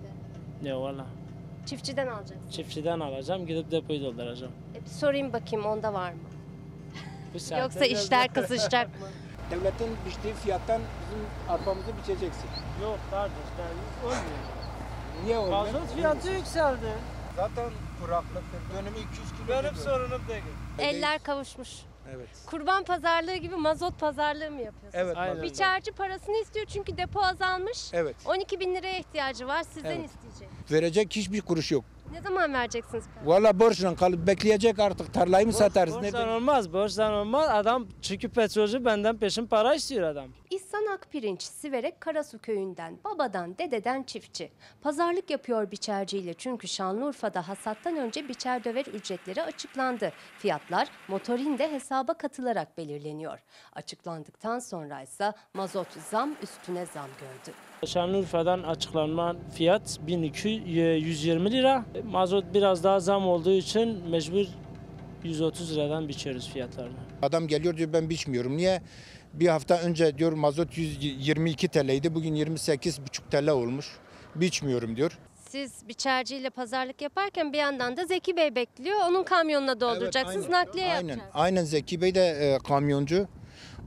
[0.63, 1.05] Ne valla.
[1.65, 2.41] Çiftçiden alacağız.
[2.51, 4.53] Çiftçiden alacağım gidip depoyu dolduracağım.
[4.75, 6.19] E, bir sorayım bakayım onda var mı?
[7.33, 9.07] Bu saatte Yoksa biraz işler kızışacak mı?
[9.51, 12.49] Devletin biçtiği fiyattan bizim arpamızı biçeceksin.
[12.83, 14.21] Yok kardeş ben olmuyor.
[15.25, 15.73] Niye olmuyor?
[15.73, 16.87] Mazot fiyatı yükseldi.
[17.35, 17.69] Zaten
[18.01, 18.59] kuraklıktır.
[18.73, 19.47] Dönümü 200 kilo.
[19.63, 20.43] Benim sorunum değil.
[20.79, 21.69] Eller kavuşmuş.
[22.15, 22.27] Evet.
[22.45, 24.93] Kurban pazarlığı gibi mazot pazarlığı mı yapıyorsunuz?
[24.93, 25.43] Evet, Aynen.
[25.43, 27.93] Biçerci parasını istiyor çünkü depo azalmış.
[27.93, 28.15] Evet.
[28.25, 30.09] 12 bin liraya ihtiyacı var sizden Evet.
[30.09, 30.71] isteyecek.
[30.71, 31.85] Verecek hiçbir kuruş yok.
[32.15, 33.03] Ne zaman vereceksiniz?
[33.25, 35.93] Valla borçla kalıp bekleyecek artık tarlayı mı satarız?
[35.93, 36.27] Borçtan Nereden?
[36.27, 37.49] olmaz, borçtan olmaz.
[37.51, 40.27] Adam çünkü petrolcü benden peşin para istiyor adam.
[40.49, 44.51] İhsan Akpirinç, Siverek Karasu köyünden, babadan, dededen çiftçi.
[44.81, 50.11] Pazarlık yapıyor biçerciyle çünkü Şanlıurfa'da hasattan önce biçer döver ücretleri açıklandı.
[50.37, 53.39] Fiyatlar motorinde hesaba katılarak belirleniyor.
[53.73, 57.55] Açıklandıktan sonra ise mazot zam üstüne zam gördü.
[57.85, 61.85] Şanlıurfa'dan açıklanan fiyat 1220 lira.
[62.11, 64.45] Mazot biraz daha zam olduğu için mecbur
[65.23, 66.93] 130 liradan biçiyoruz fiyatlarını.
[67.21, 68.57] Adam geliyor diyor ben biçmiyorum.
[68.57, 68.81] Niye?
[69.33, 72.15] Bir hafta önce diyor mazot 122 TL'ydi.
[72.15, 72.99] Bugün 28,5
[73.31, 73.87] TL olmuş.
[74.35, 75.19] Biçmiyorum diyor.
[75.49, 78.97] Siz biçerciyle pazarlık yaparken bir yandan da Zeki Bey bekliyor.
[79.09, 80.61] Onun kamyonuna dolduracaksınız, aynen.
[80.65, 80.95] nakliye Aynen.
[80.95, 81.31] yapacaksınız.
[81.33, 83.27] Aynen Zeki Bey de e, kamyoncu.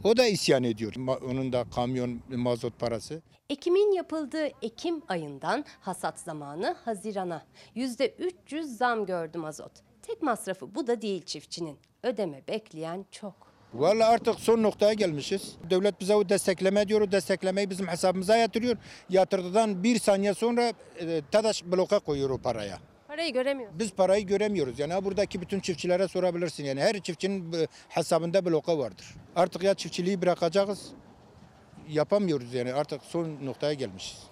[0.04, 0.92] O da isyan ediyor.
[0.92, 3.22] Ma- Onun da kamyon mazot parası.
[3.50, 7.42] Ekimin yapıldığı Ekim ayından hasat zamanı Haziran'a
[7.76, 9.72] %300 zam gördü mazot.
[10.02, 11.78] Tek masrafı bu da değil çiftçinin.
[12.02, 13.34] Ödeme bekleyen çok.
[13.74, 15.56] Vallahi artık son noktaya gelmişiz.
[15.70, 17.00] Devlet bize o destekleme diyor.
[17.00, 18.76] O desteklemeyi bizim hesabımıza yatırıyor.
[19.10, 22.78] Yatırdıktan bir saniye sonra e, TEDAŞ bloka koyuyor o paraya.
[23.08, 23.78] Parayı göremiyoruz.
[23.78, 24.78] Biz parayı göremiyoruz.
[24.78, 26.64] Yani buradaki bütün çiftçilere sorabilirsin.
[26.64, 29.14] Yani her çiftçinin e, hesabında bloka vardır.
[29.36, 30.92] Artık ya çiftçiliği bırakacağız.
[31.88, 34.30] Yapamıyoruz yani artık son noktaya gelmişiz.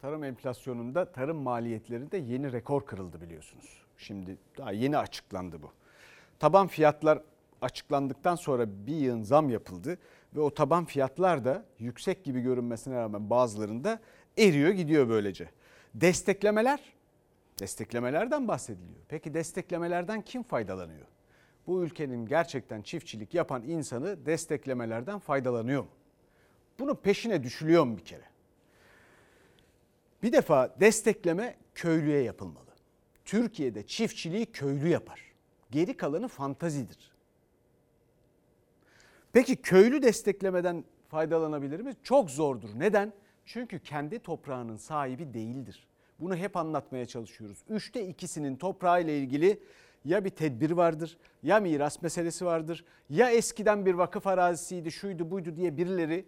[0.00, 3.82] Tarım enflasyonunda tarım maliyetlerinde yeni rekor kırıldı biliyorsunuz.
[3.98, 5.72] Şimdi daha yeni açıklandı bu.
[6.38, 7.22] Taban fiyatlar
[7.62, 9.98] açıklandıktan sonra bir yığın zam yapıldı
[10.36, 14.00] ve o taban fiyatlar da yüksek gibi görünmesine rağmen bazılarında
[14.38, 15.50] eriyor gidiyor böylece.
[15.94, 16.80] Desteklemeler,
[17.60, 19.00] desteklemelerden bahsediliyor.
[19.08, 21.06] Peki desteklemelerden kim faydalanıyor?
[21.66, 25.88] Bu ülkenin gerçekten çiftçilik yapan insanı desteklemelerden faydalanıyor mu?
[26.78, 28.24] Bunun peşine düşülüyor mu bir kere?
[30.22, 32.66] Bir defa destekleme köylüye yapılmalı.
[33.24, 35.20] Türkiye'de çiftçiliği köylü yapar.
[35.70, 37.12] Geri kalanı fantazidir.
[39.32, 41.92] Peki köylü desteklemeden faydalanabilir mi?
[42.02, 42.68] Çok zordur.
[42.76, 43.12] Neden?
[43.44, 45.86] Çünkü kendi toprağının sahibi değildir.
[46.20, 47.58] Bunu hep anlatmaya çalışıyoruz.
[47.68, 49.60] Üçte ikisinin toprağı ile ilgili
[50.06, 55.56] ya bir tedbir vardır, ya miras meselesi vardır, ya eskiden bir vakıf arazisiydi, şuydu buydu
[55.56, 56.26] diye birileri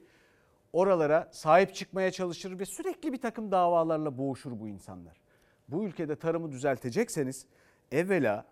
[0.72, 5.20] oralara sahip çıkmaya çalışır ve sürekli bir takım davalarla boğuşur bu insanlar.
[5.68, 7.46] Bu ülkede tarımı düzeltecekseniz
[7.92, 8.46] evvela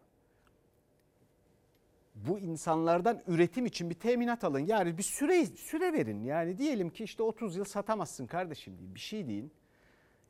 [2.15, 4.67] bu insanlardan üretim için bir teminat alın.
[4.67, 6.25] Yani bir süre süre verin.
[6.25, 9.53] Yani diyelim ki işte 30 yıl satamazsın kardeşim diye bir şey deyin.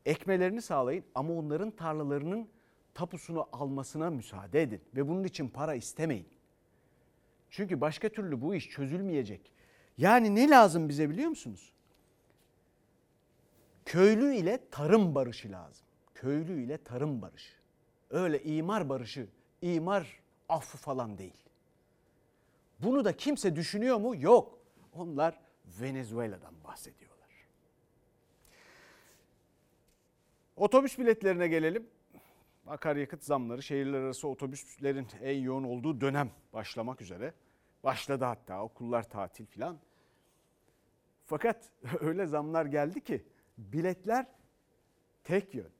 [0.07, 2.49] Ekmelerini sağlayın ama onların tarlalarının
[2.97, 6.29] tapusunu almasına müsaade edin ve bunun için para istemeyin.
[7.51, 9.53] Çünkü başka türlü bu iş çözülmeyecek.
[9.99, 11.73] Yani ne lazım bize biliyor musunuz?
[13.85, 15.87] Köylü ile tarım barışı lazım.
[16.15, 17.57] Köylü ile tarım barışı.
[18.11, 19.29] Öyle imar barışı,
[19.63, 21.43] imar affı falan değil.
[22.79, 24.17] Bunu da kimse düşünüyor mu?
[24.17, 24.59] Yok.
[24.93, 25.41] Onlar
[25.81, 27.29] Venezuela'dan bahsediyorlar.
[30.57, 31.87] Otobüs biletlerine gelelim.
[32.67, 37.35] Akaryakıt zamları şehirler arası otobüslerin en yoğun olduğu dönem başlamak üzere.
[37.85, 39.79] Başladı hatta okullar tatil filan.
[41.25, 43.25] Fakat öyle zamlar geldi ki
[43.59, 44.27] biletler
[45.25, 45.71] tek yön.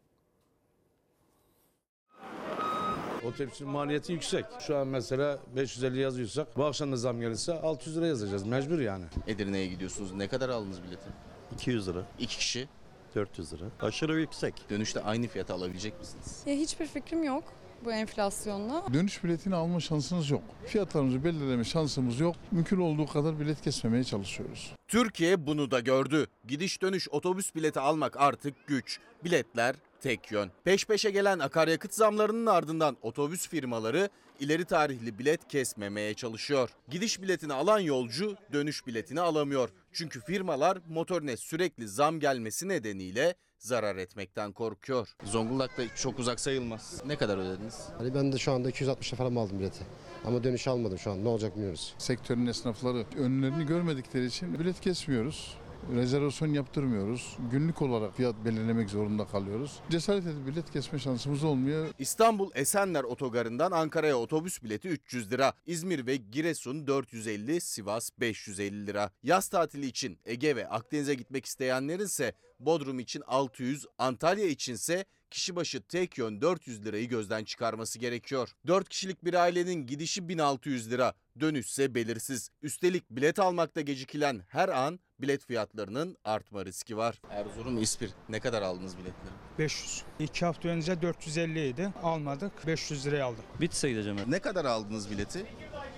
[3.25, 4.45] Otobüsün maliyeti yüksek.
[4.61, 8.47] Şu an mesela 550 yazıyorsak bu akşam da zam gelirse 600 lira yazacağız.
[8.47, 9.05] Mecbur yani.
[9.27, 10.13] Edirne'ye gidiyorsunuz.
[10.13, 11.09] Ne kadar aldınız bileti?
[11.53, 12.69] 200 lira, İki kişi.
[13.15, 13.65] 400 lira.
[13.81, 14.55] Aşırı yüksek.
[14.71, 16.43] Dönüşte aynı fiyata alabilecek misiniz?
[16.47, 17.45] Ya hiçbir fikrim yok
[17.85, 18.85] bu enflasyonla.
[18.93, 20.43] Dönüş biletini alma şansınız yok.
[20.67, 22.37] Fiyatlarımızı belirleme şansımız yok.
[22.51, 24.73] Mümkün olduğu kadar bilet kesmemeye çalışıyoruz.
[24.89, 26.27] Türkiye bunu da gördü.
[26.49, 29.01] Gidiş dönüş otobüs bileti almak artık güç.
[29.25, 30.51] Biletler tek yön.
[30.65, 34.09] Peş peşe gelen akaryakıt zamlarının ardından otobüs firmaları
[34.41, 36.71] ileri tarihli bilet kesmemeye çalışıyor.
[36.89, 39.69] Gidiş biletini alan yolcu dönüş biletini alamıyor.
[39.93, 45.09] Çünkü firmalar motorine sürekli zam gelmesi nedeniyle zarar etmekten korkuyor.
[45.25, 47.03] Zonguldak'ta çok uzak sayılmaz.
[47.07, 47.81] Ne kadar ödediniz?
[47.99, 49.85] Hani ben de şu anda 260 lira falan aldım bileti.
[50.25, 51.25] Ama dönüş almadım şu an.
[51.25, 51.95] Ne olacak bilmiyoruz.
[51.99, 55.57] Sektörün esnafları önlerini görmedikleri için bilet kesmiyoruz.
[55.95, 57.37] Rezervasyon yaptırmıyoruz.
[57.51, 59.81] Günlük olarak fiyat belirlemek zorunda kalıyoruz.
[59.91, 61.87] Cesaret edip bilet kesme şansımız olmuyor.
[61.99, 65.53] İstanbul Esenler Otogarı'ndan Ankara'ya otobüs bileti 300 lira.
[65.67, 69.11] İzmir ve Giresun 450, Sivas 550 lira.
[69.23, 75.05] Yaz tatili için Ege ve Akdeniz'e gitmek isteyenlerin ise Bodrum için 600, Antalya içinse
[75.37, 78.49] kişi başı tek yön 400 lirayı gözden çıkarması gerekiyor.
[78.67, 82.51] 4 kişilik bir ailenin gidişi 1600 lira, dönüşse belirsiz.
[82.63, 87.21] Üstelik bilet almakta gecikilen her an bilet fiyatlarının artma riski var.
[87.31, 89.35] Erzurum İspir ne kadar aldınız biletleri?
[89.59, 90.03] 500.
[90.19, 91.93] İki hafta önce 450 idi.
[92.03, 92.67] Almadık.
[92.67, 93.45] 500 liraya aldım.
[93.61, 94.31] Bitlis'e gideceğim ben.
[94.31, 95.47] Ne kadar aldınız bileti?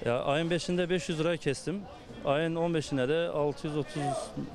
[0.05, 1.81] Ya ayın 5'inde 500 liraya kestim.
[2.25, 4.03] Ayın 15'inde de 630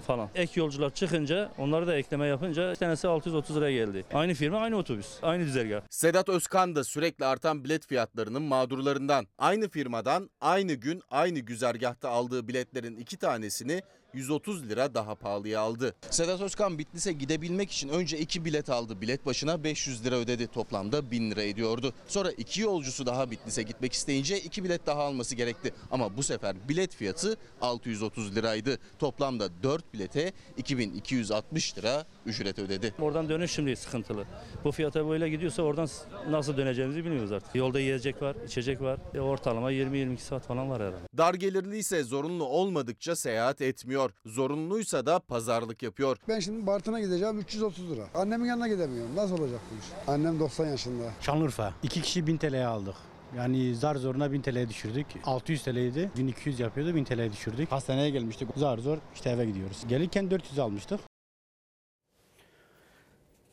[0.07, 0.29] falan.
[0.35, 4.05] Ek yolcular çıkınca onları da ekleme yapınca tanesi 630 liraya geldi.
[4.13, 5.07] Aynı firma aynı otobüs.
[5.21, 5.81] Aynı düzergah.
[5.89, 9.27] Sedat Özkan da sürekli artan bilet fiyatlarının mağdurlarından.
[9.37, 13.81] Aynı firmadan aynı gün aynı güzergahta aldığı biletlerin iki tanesini
[14.13, 15.95] 130 lira daha pahalıya aldı.
[16.09, 19.01] Sedat Özkan Bitlis'e gidebilmek için önce iki bilet aldı.
[19.01, 20.47] Bilet başına 500 lira ödedi.
[20.47, 21.93] Toplamda 1000 lira ediyordu.
[22.07, 25.73] Sonra iki yolcusu daha Bitlis'e gitmek isteyince iki bilet daha alması gerekti.
[25.91, 28.79] Ama bu sefer bilet fiyatı 630 liraydı.
[28.99, 32.93] Toplamda 4 bilete 2260 lira ücret ödedi.
[32.99, 34.25] Oradan dönüş şimdi sıkıntılı.
[34.63, 35.89] Bu fiyata böyle gidiyorsa oradan
[36.29, 37.55] nasıl döneceğimizi bilmiyoruz artık.
[37.55, 38.99] Yolda yiyecek var, içecek var.
[39.13, 40.97] E ortalama 20-22 saat falan var herhalde.
[41.17, 44.02] Dar gelirli ise zorunlu olmadıkça seyahat etmiyor.
[44.25, 46.17] Zorunluysa da pazarlık yapıyor.
[46.27, 48.03] Ben şimdi Bartın'a gideceğim 330 lira.
[48.15, 49.15] Annemin yanına gidemiyorum.
[49.15, 49.85] Nasıl olacak bu iş?
[50.07, 51.11] Annem 90 yaşında.
[51.21, 51.73] Şanlıurfa.
[51.83, 52.95] İki kişi 1000 TL'ye aldık.
[53.37, 55.07] Yani zar zoruna 1000 TL'ye düşürdük.
[55.23, 56.11] 600 TL'ydi.
[56.17, 57.71] 1200 yapıyordu 1000 TL'ye düşürdük.
[57.71, 58.49] Hastaneye gelmiştik.
[58.55, 59.83] Zar zor işte eve gidiyoruz.
[59.87, 60.99] Gelirken 400 almıştık.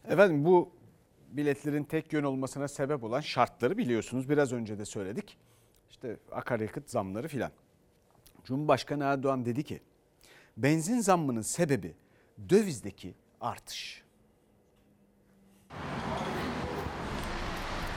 [0.08, 0.70] Efendim bu
[1.32, 4.28] biletlerin tek yön olmasına sebep olan şartları biliyorsunuz.
[4.28, 5.36] Biraz önce de söyledik.
[5.90, 7.50] İşte akaryakıt zamları filan.
[8.44, 9.80] Cumhurbaşkanı Erdoğan dedi ki
[10.56, 11.96] benzin zammının sebebi
[12.48, 14.02] dövizdeki artış.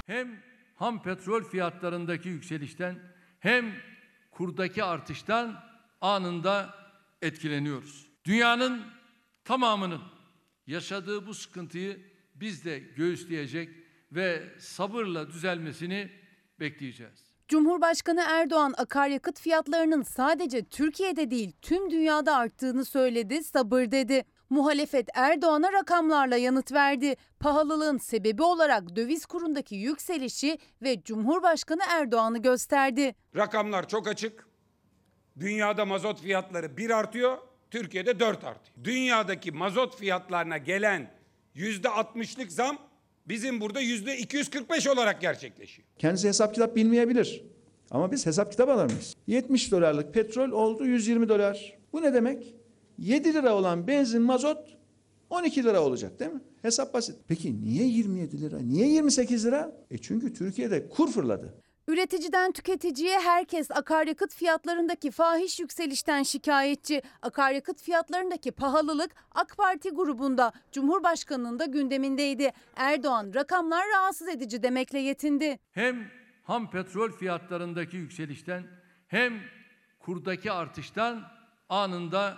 [0.06, 0.44] Hem
[0.76, 3.00] ham petrol fiyatlarındaki yükselişten
[3.40, 3.76] hem
[4.32, 5.64] kurdaki artıştan
[6.02, 6.76] anında
[7.22, 8.08] etkileniyoruz.
[8.26, 8.86] Dünyanın
[9.44, 10.02] tamamının
[10.68, 12.00] yaşadığı bu sıkıntıyı
[12.36, 13.70] biz de göğüsleyecek
[14.12, 16.12] ve sabırla düzelmesini
[16.60, 17.33] bekleyeceğiz.
[17.48, 24.24] Cumhurbaşkanı Erdoğan akaryakıt fiyatlarının sadece Türkiye'de değil tüm dünyada arttığını söyledi, sabır dedi.
[24.50, 27.16] Muhalefet Erdoğan'a rakamlarla yanıt verdi.
[27.40, 33.16] Pahalılığın sebebi olarak döviz kurundaki yükselişi ve Cumhurbaşkanı Erdoğan'ı gösterdi.
[33.36, 34.48] Rakamlar çok açık.
[35.40, 37.38] Dünyada mazot fiyatları 1 artıyor,
[37.72, 38.78] Türkiye'de 4 artıyor.
[38.84, 41.12] Dünyadaki mazot fiyatlarına gelen
[41.56, 42.78] %60'lık zam
[43.28, 45.88] bizim burada %245 olarak gerçekleşiyor.
[46.00, 47.44] Kendisi hesap kitap bilmeyebilir.
[47.92, 48.92] Ama biz hesap kitap alır
[49.28, 51.78] 70 dolarlık petrol oldu 120 dolar.
[51.94, 52.56] Bu ne demek?
[52.98, 54.78] 7 lira olan benzin mazot
[55.30, 56.42] 12 lira olacak değil mi?
[56.62, 57.16] Hesap basit.
[57.28, 58.60] Peki niye 27 lira?
[58.60, 59.78] Niye 28 lira?
[59.92, 61.54] E çünkü Türkiye'de kur fırladı.
[61.88, 67.02] Üreticiden tüketiciye herkes akaryakıt fiyatlarındaki fahiş yükselişten şikayetçi.
[67.22, 72.52] Akaryakıt fiyatlarındaki pahalılık AK Parti grubunda Cumhurbaşkanının da gündemindeydi.
[72.76, 75.60] Erdoğan rakamlar rahatsız edici demekle yetindi.
[75.72, 76.08] Hem
[76.44, 78.64] ham petrol fiyatlarındaki yükselişten
[79.08, 79.34] hem
[80.00, 81.22] kurdaki artıştan
[81.70, 82.38] anında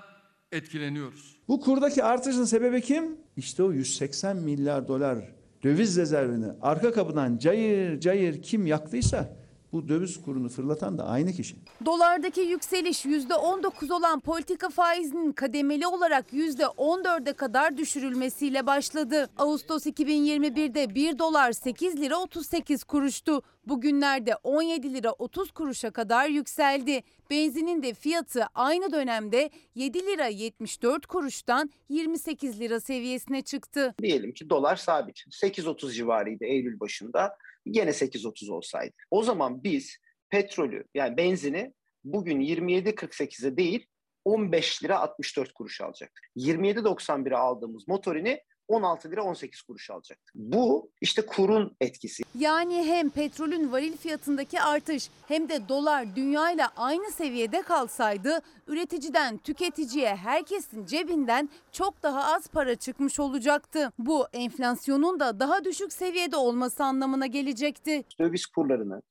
[0.51, 1.37] etkileniyoruz.
[1.47, 3.17] Bu kurdaki artışın sebebi kim?
[3.37, 5.34] İşte o 180 milyar dolar
[5.65, 9.35] döviz rezervini arka kapıdan cayır cayır kim yaktıysa
[9.71, 11.55] Bu döviz kurunu fırlatan da aynı kişi.
[11.85, 19.29] Dolardaki yükseliş %19 olan politika faizinin kademeli olarak %14'e kadar düşürülmesiyle başladı.
[19.37, 23.41] Ağustos 2021'de 1 dolar 8 lira 38 kuruştu.
[23.67, 27.03] Bugünlerde 17 lira 30 kuruşa kadar yükseldi.
[27.29, 33.95] Benzinin de fiyatı aynı dönemde 7 lira 74 kuruştan 28 lira seviyesine çıktı.
[34.01, 35.17] Diyelim ki dolar sabit.
[35.17, 37.37] 8.30 civarıydı Eylül başında.
[37.71, 38.93] Gene 8.30 olsaydı.
[39.11, 39.97] O zaman biz
[40.35, 43.87] petrolü yani benzini bugün 27.48'e değil
[44.25, 46.23] 15 lira 64 kuruş alacaktık.
[46.37, 50.35] 27.91'e aldığımız motorini 16 lira 18 kuruş alacaktık.
[50.35, 52.23] Bu işte kurun etkisi.
[52.39, 60.15] Yani hem petrolün varil fiyatındaki artış hem de dolar dünyayla aynı seviyede kalsaydı üreticiden tüketiciye
[60.15, 63.91] herkesin cebinden çok daha az para çıkmış olacaktı.
[63.97, 68.03] Bu enflasyonun da daha düşük seviyede olması anlamına gelecekti.
[68.19, 69.01] Döviz kurlarını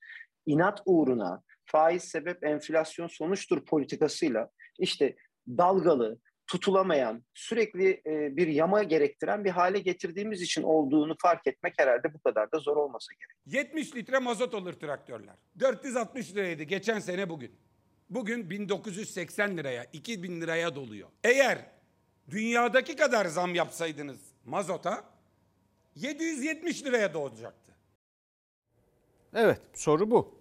[0.47, 5.17] inat uğruna faiz sebep enflasyon sonuçtur politikasıyla işte
[5.49, 12.15] dalgalı, tutulamayan, sürekli e, bir yama gerektiren bir hale getirdiğimiz için olduğunu fark etmek herhalde
[12.15, 13.65] bu kadar da zor olmasa gerek.
[13.67, 15.35] 70 litre mazot alır traktörler.
[15.61, 17.53] 460 liraydı geçen sene bugün.
[18.11, 21.09] Bugün 1980 liraya, 2000 liraya doluyor.
[21.25, 21.59] Eğer
[22.31, 25.05] dünyadaki kadar zam yapsaydınız mazota
[25.95, 27.64] 770 liraya doğacaktı.
[29.35, 30.35] Evet soru bu.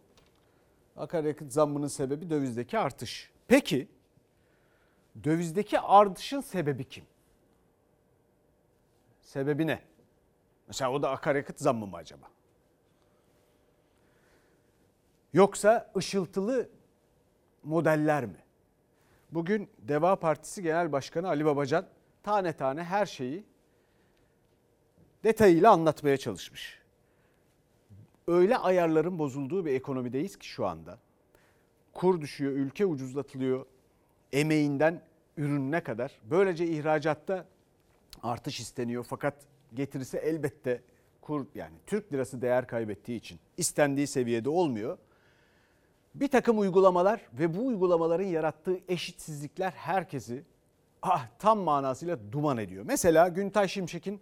[0.98, 3.32] Akaryakıt zammının sebebi dövizdeki artış.
[3.48, 3.88] Peki
[5.24, 7.06] dövizdeki artışın sebebi kim?
[9.22, 9.82] Sebebi ne?
[10.68, 12.26] Mesela o da akaryakıt zammı mı acaba?
[15.34, 16.70] Yoksa ışıltılı
[17.64, 18.44] modeller mi?
[19.32, 21.88] Bugün Deva Partisi Genel Başkanı Ali Babacan
[22.24, 23.46] tane tane her şeyi
[25.24, 26.83] detayıyla anlatmaya çalışmış.
[28.28, 31.00] Öyle ayarların bozulduğu bir ekonomideyiz ki şu anda.
[31.94, 33.66] Kur düşüyor, ülke ucuzlatılıyor.
[34.34, 35.02] Emeğinden
[35.38, 36.12] ürününe kadar.
[36.24, 37.46] Böylece ihracatta
[38.24, 39.36] artış isteniyor fakat
[39.74, 40.82] getirisi elbette
[41.22, 44.98] kur yani Türk lirası değer kaybettiği için istendiği seviyede olmuyor.
[46.16, 50.44] Bir takım uygulamalar ve bu uygulamaların yarattığı eşitsizlikler herkesi
[51.02, 52.84] ah, tam manasıyla duman ediyor.
[52.88, 54.22] Mesela Güntay Şimşek'in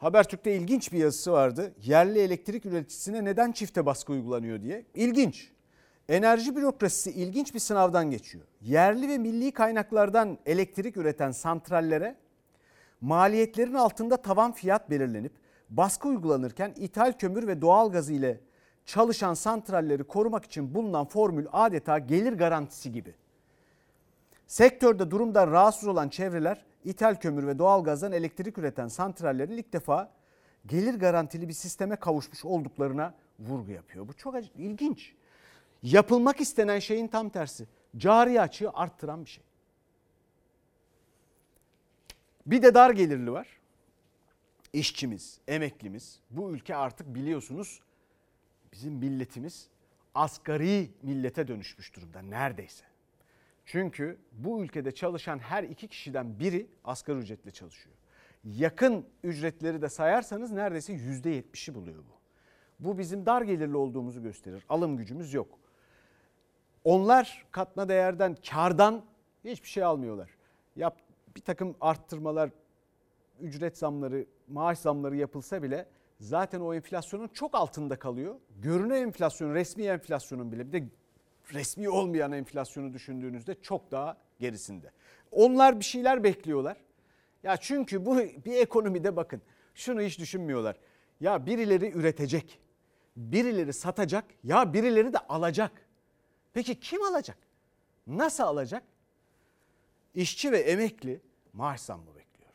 [0.00, 1.74] Habertürk'te ilginç bir yazısı vardı.
[1.82, 4.84] Yerli elektrik üreticisine neden çifte baskı uygulanıyor diye.
[4.94, 5.50] İlginç.
[6.08, 8.44] Enerji bürokrasisi ilginç bir sınavdan geçiyor.
[8.60, 12.16] Yerli ve milli kaynaklardan elektrik üreten santrallere
[13.00, 15.32] maliyetlerin altında tavan fiyat belirlenip
[15.70, 18.40] baskı uygulanırken ithal kömür ve doğal gazı ile
[18.86, 23.14] çalışan santralleri korumak için bulunan formül adeta gelir garantisi gibi.
[24.50, 30.12] Sektörde durumdan rahatsız olan çevreler ithal kömür ve doğalgazdan elektrik üreten santrallerin ilk defa
[30.66, 34.08] gelir garantili bir sisteme kavuşmuş olduklarına vurgu yapıyor.
[34.08, 35.14] Bu çok ilginç.
[35.82, 37.66] Yapılmak istenen şeyin tam tersi.
[37.96, 39.44] Cari açığı arttıran bir şey.
[42.46, 43.60] Bir de dar gelirli var.
[44.72, 46.20] İşçimiz, emeklimiz.
[46.30, 47.80] Bu ülke artık biliyorsunuz
[48.72, 49.68] bizim milletimiz
[50.14, 52.89] asgari millete dönüşmüş durumda neredeyse.
[53.72, 57.96] Çünkü bu ülkede çalışan her iki kişiden biri asgari ücretle çalışıyor.
[58.44, 62.20] Yakın ücretleri de sayarsanız neredeyse yüzde yetmişi buluyor bu.
[62.80, 64.64] Bu bizim dar gelirli olduğumuzu gösterir.
[64.68, 65.58] Alım gücümüz yok.
[66.84, 69.04] Onlar katma değerden, kardan
[69.44, 70.30] hiçbir şey almıyorlar.
[70.76, 70.98] Yap,
[71.36, 72.50] bir takım arttırmalar,
[73.40, 75.88] ücret zamları, maaş zamları yapılsa bile
[76.20, 78.34] zaten o enflasyonun çok altında kalıyor.
[78.62, 80.88] Görünen enflasyon, resmi enflasyonun bile bir de
[81.54, 84.90] resmi olmayan enflasyonu düşündüğünüzde çok daha gerisinde.
[85.30, 86.76] Onlar bir şeyler bekliyorlar.
[87.42, 89.42] Ya çünkü bu bir ekonomide bakın
[89.74, 90.76] şunu hiç düşünmüyorlar.
[91.20, 92.60] Ya birileri üretecek,
[93.16, 95.72] birileri satacak, ya birileri de alacak.
[96.52, 97.38] Peki kim alacak?
[98.06, 98.82] Nasıl alacak?
[100.14, 101.20] İşçi ve emekli
[101.52, 102.52] maaş zammı bekliyor.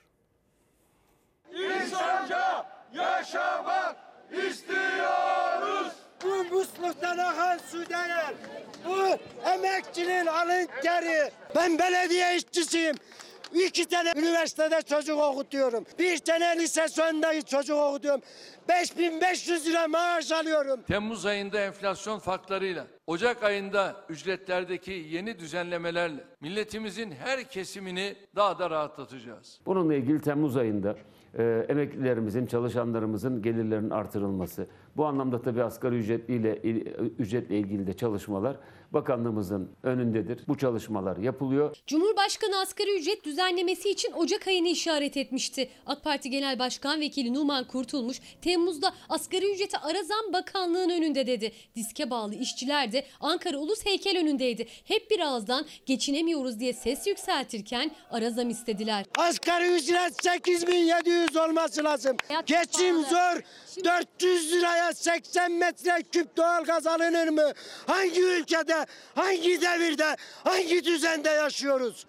[1.81, 3.97] İnsanca yaşamak
[4.31, 5.14] istiyoruz.
[6.51, 8.37] Bu musluktan akan su değil.
[8.85, 8.99] Bu
[9.49, 11.31] emekçinin alın teri.
[11.55, 12.95] Ben belediye işçisiyim.
[13.53, 15.83] İki tane üniversitede çocuk okutuyorum.
[15.99, 18.21] Bir tane lise sonunda çocuk okutuyorum.
[18.69, 20.79] 5500 lira maaş alıyorum.
[20.87, 29.59] Temmuz ayında enflasyon farklarıyla, Ocak ayında ücretlerdeki yeni düzenlemelerle milletimizin her kesimini daha da rahatlatacağız.
[29.65, 30.95] Bununla ilgili Temmuz ayında
[31.37, 36.55] e, emeklilerimizin, çalışanlarımızın gelirlerinin artırılması, Bu anlamda tabii asgari ücretliyle
[37.19, 38.57] ücretle ilgili de çalışmalar
[38.91, 40.39] bakanlığımızın önündedir.
[40.47, 41.75] Bu çalışmalar yapılıyor.
[41.87, 45.69] Cumhurbaşkanı asgari ücret düzenlemesi için Ocak ayını işaret etmişti.
[45.85, 51.51] AK Parti Genel Başkan Vekili Numan Kurtulmuş Temmuz'da asgari ücreti ara zam bakanlığın önünde dedi.
[51.75, 54.67] Diske bağlı işçiler de Ankara Ulus Heykel önündeydi.
[54.85, 59.05] Hep bir ağızdan geçinemiyoruz diye ses yükseltirken ara zam istediler.
[59.17, 62.17] Asgari ücret 8700 olması lazım.
[62.45, 63.41] Geçim zor.
[63.85, 67.51] 400 liraya 80 metreküp doğalgaz alınır mı?
[67.87, 68.74] Hangi ülkede,
[69.15, 72.05] hangi devirde, hangi düzende yaşıyoruz?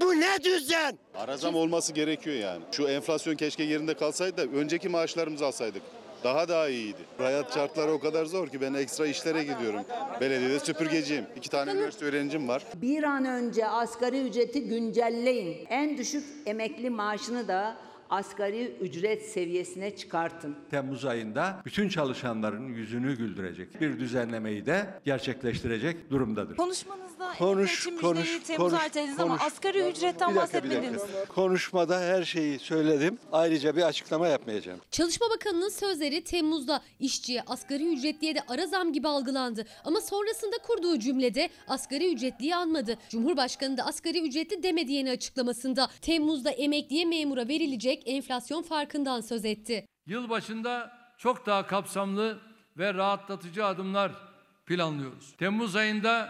[0.00, 0.98] Bu ne düzen?
[1.14, 2.62] Arazam olması gerekiyor yani.
[2.72, 5.82] Şu enflasyon keşke yerinde kalsaydı da önceki maaşlarımızı alsaydık.
[6.24, 6.98] Daha daha iyiydi.
[7.18, 9.80] Hayat şartları o kadar zor ki ben ekstra işlere gidiyorum.
[10.20, 11.26] Belediyede süpürgeciyim.
[11.36, 12.62] İki tane üniversite öğrencim var.
[12.74, 15.66] Bir an önce asgari ücreti güncelleyin.
[15.70, 17.76] En düşük emekli maaşını da
[18.12, 20.56] asgari ücret seviyesine çıkartın.
[20.70, 26.56] Temmuz ayında bütün çalışanların yüzünü güldürecek bir düzenlemeyi de gerçekleştirecek durumdadır.
[26.56, 29.42] Konuşmanızda Konuş, enflasyon konuş, müjdeyi Temmuz konuş, ama konuş.
[29.42, 30.82] asgari ücretten Bir dakika, bir dakika.
[30.92, 31.28] bahsetmediniz.
[31.28, 33.18] Konuşmada her şeyi söyledim.
[33.32, 34.80] Ayrıca bir açıklama yapmayacağım.
[34.90, 39.64] Çalışma Bakanı'nın sözleri Temmuz'da işçiye asgari ücretliye de ara zam gibi algılandı.
[39.84, 42.96] Ama sonrasında kurduğu cümlede asgari ücretliyi anmadı.
[43.08, 45.88] Cumhurbaşkanı da asgari ücretli demedi yeni açıklamasında.
[46.02, 49.86] Temmuz'da emekliye memura verilecek enflasyon farkından söz etti.
[50.06, 52.38] Yılbaşında çok daha kapsamlı
[52.78, 54.12] ve rahatlatıcı adımlar
[54.66, 55.36] planlıyoruz.
[55.36, 56.28] Temmuz ayında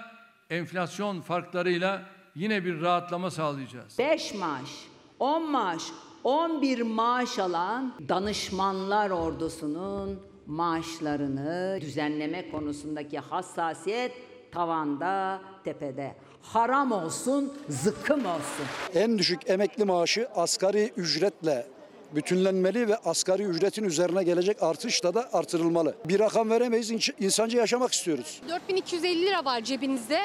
[0.50, 2.02] enflasyon farklarıyla
[2.34, 3.98] yine bir rahatlama sağlayacağız.
[3.98, 4.70] 5 maaş,
[5.18, 5.82] 10 maaş,
[6.24, 14.12] 11 maaş alan danışmanlar ordusunun maaşlarını düzenleme konusundaki hassasiyet
[14.52, 16.16] tavanda, tepede.
[16.42, 18.66] Haram olsun, zıkkım olsun.
[18.94, 21.66] En düşük emekli maaşı asgari ücretle
[22.14, 25.94] bütünlenmeli ve asgari ücretin üzerine gelecek artışla da artırılmalı.
[26.04, 28.40] Bir rakam veremeyiz, insanca yaşamak istiyoruz.
[28.48, 30.18] 4250 lira var cebinizde.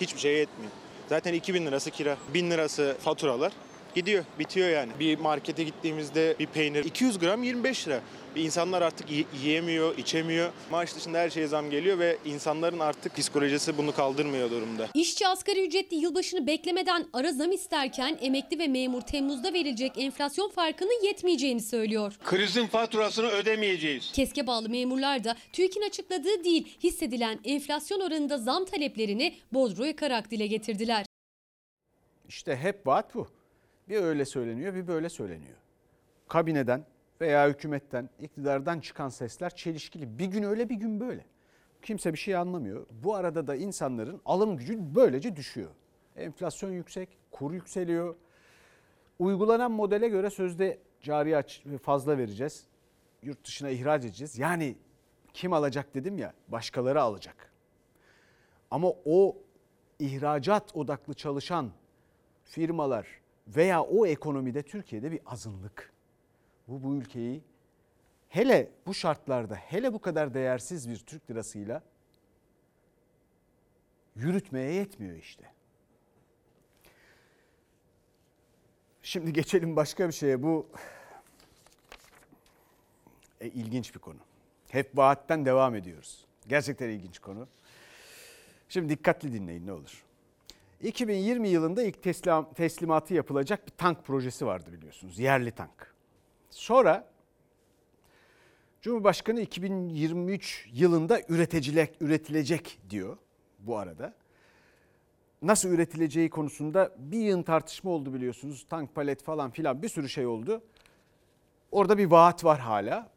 [0.00, 0.72] Hiçbir şey yetmiyor.
[1.08, 3.52] Zaten 2000 lirası kira, 1000 lirası faturalar.
[3.94, 4.92] Gidiyor, bitiyor yani.
[5.00, 8.00] Bir markete gittiğimizde bir peynir 200 gram 25 lira.
[8.36, 10.52] İnsanlar artık yi- yiyemiyor, içemiyor.
[10.70, 14.88] Maaş dışında her şeye zam geliyor ve insanların artık psikolojisi bunu kaldırmıyor durumda.
[14.94, 21.04] İşçi asgari ücretli yılbaşını beklemeden ara zam isterken emekli ve memur Temmuz'da verilecek enflasyon farkının
[21.06, 22.14] yetmeyeceğini söylüyor.
[22.24, 24.12] Krizin faturasını ödemeyeceğiz.
[24.12, 30.46] KESK'e bağlı memurlar da TÜİK'in açıkladığı değil hissedilen enflasyon oranında zam taleplerini Bodro yakarak dile
[30.46, 31.06] getirdiler.
[32.28, 33.28] İşte hep vaat bu.
[33.92, 35.56] Bir öyle söyleniyor bir böyle söyleniyor.
[36.28, 36.84] Kabineden
[37.20, 40.18] veya hükümetten, iktidardan çıkan sesler çelişkili.
[40.18, 41.24] Bir gün öyle bir gün böyle.
[41.82, 42.86] Kimse bir şey anlamıyor.
[42.90, 45.70] Bu arada da insanların alım gücü böylece düşüyor.
[46.16, 48.16] Enflasyon yüksek, kur yükseliyor.
[49.18, 52.66] Uygulanan modele göre sözde cari aç fazla vereceğiz.
[53.22, 54.38] Yurt dışına ihraç edeceğiz.
[54.38, 54.76] Yani
[55.34, 57.52] kim alacak dedim ya başkaları alacak.
[58.70, 59.36] Ama o
[59.98, 61.70] ihracat odaklı çalışan
[62.44, 63.21] firmalar
[63.56, 65.92] veya o ekonomide Türkiye'de bir azınlık.
[66.68, 67.42] Bu bu ülkeyi
[68.28, 71.82] hele bu şartlarda hele bu kadar değersiz bir Türk lirasıyla
[74.16, 75.52] yürütmeye yetmiyor işte.
[79.02, 80.42] Şimdi geçelim başka bir şeye.
[80.42, 80.66] Bu
[83.40, 84.18] e, ilginç bir konu.
[84.68, 86.24] Hep vaatten devam ediyoruz.
[86.48, 87.48] Gerçekten ilginç konu.
[88.68, 90.04] Şimdi dikkatli dinleyin ne olur.
[90.82, 95.18] 2020 yılında ilk teslim, teslimatı yapılacak bir tank projesi vardı biliyorsunuz.
[95.18, 95.94] Yerli tank.
[96.50, 97.12] Sonra
[98.82, 103.16] Cumhurbaşkanı 2023 yılında üreticilik, üretilecek diyor
[103.58, 104.14] bu arada.
[105.42, 108.66] Nasıl üretileceği konusunda bir yığın tartışma oldu biliyorsunuz.
[108.68, 110.62] Tank palet falan filan bir sürü şey oldu.
[111.70, 113.10] Orada bir vaat var hala.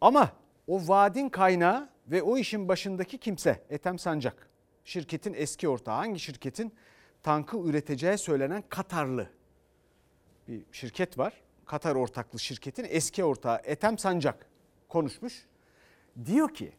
[0.00, 0.32] Ama
[0.66, 4.48] o vaadin kaynağı ve o işin başındaki kimse Ethem Sancak.
[4.84, 5.96] Şirketin eski ortağı.
[5.96, 6.72] Hangi şirketin?
[7.22, 9.30] Tankı üreteceği söylenen Katarlı
[10.48, 11.32] bir şirket var.
[11.66, 14.46] Katar ortaklı şirketin eski ortağı Ethem Sancak
[14.88, 15.46] konuşmuş.
[16.26, 16.72] Diyor ki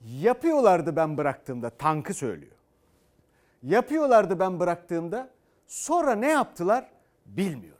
[0.00, 2.56] yapıyorlardı ben bıraktığımda tankı söylüyor.
[3.62, 5.30] Yapıyorlardı ben bıraktığımda
[5.66, 6.90] sonra ne yaptılar
[7.26, 7.75] bilmiyorum.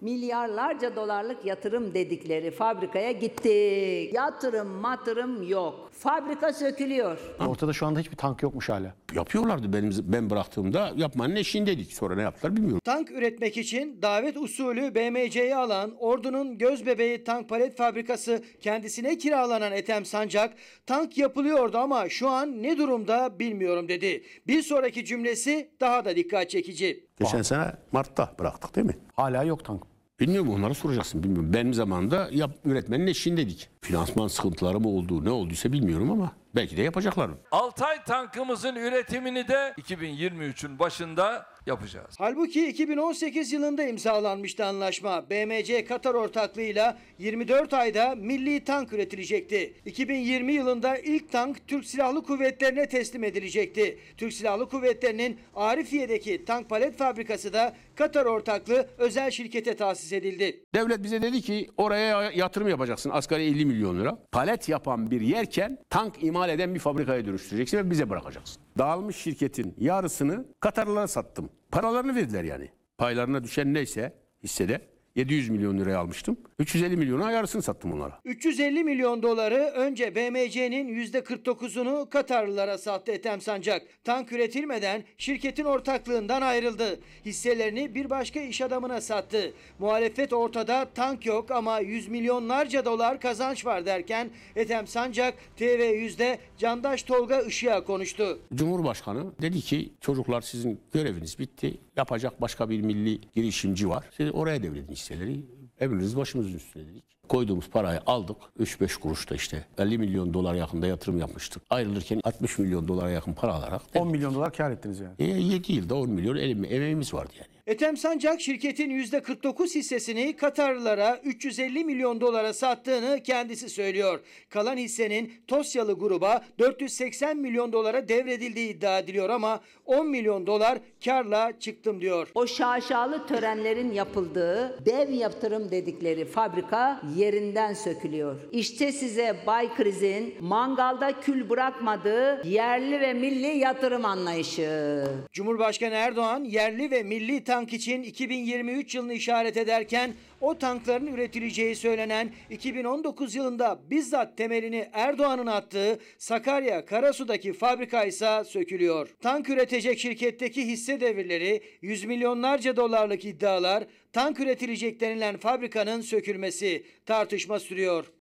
[0.00, 4.14] Milyarlarca dolarlık yatırım dedikleri fabrikaya gittik.
[4.14, 5.90] Yatırım matırım yok.
[5.92, 7.18] Fabrika sökülüyor.
[7.46, 8.94] Ortada şu anda hiçbir tank yokmuş hala.
[9.14, 11.92] Yapıyorlardı benim ben bıraktığımda yapmanın eşiğindeydik.
[11.92, 12.80] Sonra ne yaptılar bilmiyorum.
[12.84, 20.04] Tank üretmek için davet usulü BMC'yi alan Ordu'nun Gözbebeği Tank Palet Fabrikası kendisine kiralanan Ethem
[20.04, 20.54] Sancak
[20.86, 24.22] tank yapılıyordu ama şu an ne durumda bilmiyorum dedi.
[24.46, 27.06] Bir sonraki cümlesi daha da dikkat çekici.
[27.18, 28.98] Geçen sene Mart'ta bıraktık değil mi?
[29.16, 29.89] Hala yok tank.
[30.20, 31.52] Bilmiyorum onlara soracaksın bilmiyorum.
[31.52, 33.68] Benim zamanımda yap, üretmenin eşiğindeydik.
[33.84, 37.30] Finansman sıkıntıları mı oldu ne olduysa bilmiyorum ama belki de yapacaklar.
[37.50, 42.14] Altay tankımızın üretimini de 2023'ün başında yapacağız.
[42.18, 45.30] Halbuki 2018 yılında imzalanmıştı anlaşma.
[45.30, 49.74] BMC Katar ortaklığıyla 24 ayda milli tank üretilecekti.
[49.86, 53.98] 2020 yılında ilk tank Türk Silahlı Kuvvetlerine teslim edilecekti.
[54.16, 60.64] Türk Silahlı Kuvvetleri'nin Arifiye'deki tank palet fabrikası da Katar ortaklığı özel şirkete tahsis edildi.
[60.74, 64.18] Devlet bize dedi ki oraya yatırım yapacaksın asgari 50 milyon lira.
[64.32, 68.62] Palet yapan bir yerken tank imal eden bir fabrikaya dönüştüreceksin ve bize bırakacaksın.
[68.78, 71.50] Dağılmış şirketin yarısını Katarlılara sattım.
[71.72, 72.68] Paralarını verdiler yani.
[72.98, 74.80] Paylarına düşen neyse hissede
[75.16, 76.36] 700 milyon liraya almıştım.
[76.60, 78.20] 350 milyona yarısını sattım onlara.
[78.24, 83.82] 350 milyon doları önce BMC'nin %49'unu Katarlılara sattı Ethem Sancak.
[84.04, 87.00] Tank üretilmeden şirketin ortaklığından ayrıldı.
[87.26, 89.52] Hisselerini bir başka iş adamına sattı.
[89.78, 97.02] Muhalefet ortada tank yok ama yüz milyonlarca dolar kazanç var derken Ethem Sancak TV100'de Candaş
[97.02, 98.38] Tolga Işık'a konuştu.
[98.54, 101.74] Cumhurbaşkanı dedi ki çocuklar sizin göreviniz bitti.
[101.96, 104.04] Yapacak başka bir milli girişimci var.
[104.16, 105.59] Siz oraya devredin hisseleri.
[105.80, 107.04] Emriniz başımızın üstüne dedik.
[107.28, 108.36] Koyduğumuz parayı aldık.
[108.60, 111.62] 3-5 kuruşta işte 50 milyon dolar yakında yatırım yapmıştık.
[111.70, 113.82] Ayrılırken 60 milyon dolara yakın para alarak.
[113.94, 115.14] 10 milyon dolar kar ettiniz yani.
[115.18, 117.48] E, 7 yılda 10 milyon elim, emeğimiz vardı yani.
[117.70, 124.20] Ethem Sancak şirketin %49 hissesini Katarlılara 350 milyon dolara sattığını kendisi söylüyor.
[124.48, 131.52] Kalan hissenin Tosyalı gruba 480 milyon dolara devredildiği iddia ediliyor ama 10 milyon dolar karla
[131.60, 132.28] çıktım diyor.
[132.34, 138.36] O şaşalı törenlerin yapıldığı dev yatırım dedikleri fabrika yerinden sökülüyor.
[138.52, 145.04] İşte size Bay Kriz'in mangalda kül bırakmadığı yerli ve milli yatırım anlayışı.
[145.32, 152.32] Cumhurbaşkanı Erdoğan yerli ve milli tank için 2023 yılını işaret ederken o tankların üretileceği söylenen
[152.50, 159.08] 2019 yılında bizzat temelini Erdoğan'ın attığı Sakarya Karasu'daki fabrika ise sökülüyor.
[159.20, 167.58] Tank üretecek şirketteki hisse devirleri, yüz milyonlarca dolarlık iddialar, tank üretilecek denilen fabrikanın sökülmesi tartışma
[167.58, 168.12] sürüyor.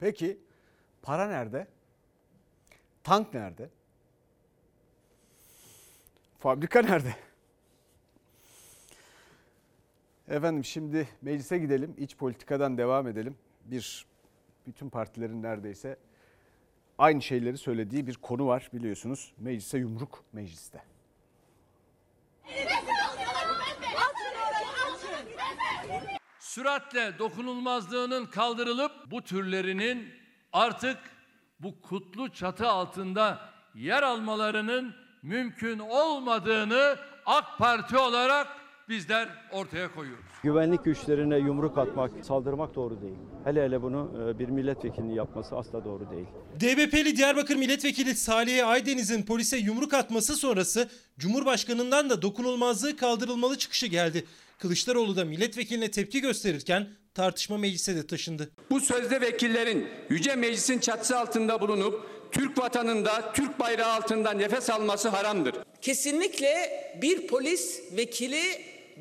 [0.00, 0.38] Peki
[1.02, 1.66] para nerede?
[3.04, 3.70] Tank nerede?
[6.38, 7.27] Fabrika nerede?
[10.30, 11.94] Efendim şimdi meclise gidelim.
[11.98, 13.36] İç politikadan devam edelim.
[13.64, 14.06] Bir
[14.66, 15.96] bütün partilerin neredeyse
[16.98, 19.32] aynı şeyleri söylediği bir konu var biliyorsunuz.
[19.38, 20.82] Meclise yumruk mecliste.
[26.38, 30.08] Süratle dokunulmazlığının kaldırılıp bu türlerinin
[30.52, 30.98] artık
[31.60, 33.40] bu kutlu çatı altında
[33.74, 38.57] yer almalarının mümkün olmadığını AK Parti olarak
[38.88, 40.24] bizler ortaya koyuyoruz.
[40.42, 43.18] Güvenlik güçlerine yumruk atmak, saldırmak doğru değil.
[43.44, 46.26] Hele hele bunu e, bir milletvekilinin yapması asla doğru değil.
[46.60, 54.24] DBP'li Diyarbakır Milletvekili Salih Aydeniz'in polise yumruk atması sonrası Cumhurbaşkanı'ndan da dokunulmazlığı kaldırılmalı çıkışı geldi.
[54.58, 58.50] Kılıçdaroğlu da milletvekiline tepki gösterirken tartışma meclise de taşındı.
[58.70, 65.08] Bu sözde vekillerin Yüce Meclis'in çatısı altında bulunup Türk vatanında Türk bayrağı altında nefes alması
[65.08, 65.54] haramdır.
[65.80, 66.54] Kesinlikle
[67.02, 68.42] bir polis vekili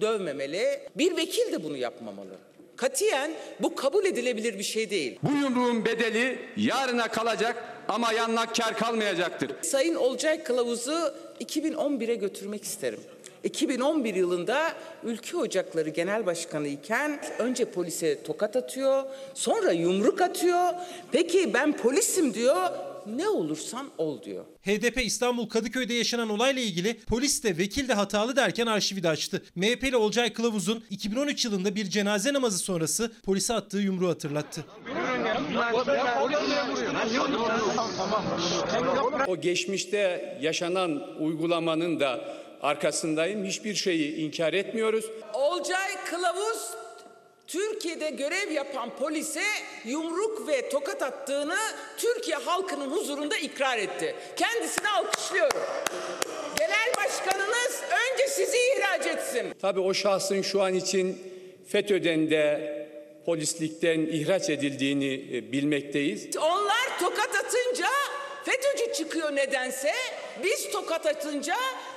[0.02, 0.80] dövmemeli.
[0.96, 2.38] Bir vekil de bunu yapmamalı.
[2.76, 5.20] Katiyen bu kabul edilebilir bir şey değil.
[5.24, 9.52] Bu yumruğun bedeli yarına kalacak ama yanına kar kalmayacaktır.
[9.62, 13.00] Sayın Olcay Kılavuz'u 2011'e götürmek isterim.
[13.44, 14.74] 2011 yılında
[15.04, 20.70] Ülke Ocakları Genel Başkanı iken önce polise tokat atıyor, sonra yumruk atıyor.
[21.12, 22.72] Peki ben polisim diyor,
[23.16, 24.46] ne olursan ol diyor.
[24.66, 29.44] HDP İstanbul Kadıköy'de yaşanan olayla ilgili polis de vekil de hatalı derken arşivi de açtı.
[29.56, 34.66] MHP'li Olcay Kılavuz'un 2013 yılında bir cenaze namazı sonrası polise attığı yumruğu hatırlattı.
[39.28, 42.20] O geçmişte yaşanan uygulamanın da
[42.62, 43.46] arkasındayım.
[43.46, 45.06] Hiçbir şeyi inkar etmiyoruz.
[45.34, 46.87] Olcay Kılavuz
[47.48, 49.44] Türkiye'de görev yapan polise
[49.86, 51.58] yumruk ve tokat attığını
[51.98, 54.16] Türkiye halkının huzurunda ikrar etti.
[54.36, 55.62] Kendisini alkışlıyorum.
[56.60, 57.82] Genel başkanınız
[58.14, 59.54] önce sizi ihraç etsin.
[59.62, 61.18] Tabii o şahsın şu an için
[61.68, 62.78] FETÖ'den de
[63.26, 66.38] polislikten ihraç edildiğini e, bilmekteyiz.
[66.38, 67.88] Onlar tokat atınca
[68.46, 69.94] FETÖ'cü çıkıyor nedense.
[70.44, 71.56] Biz tokat atınca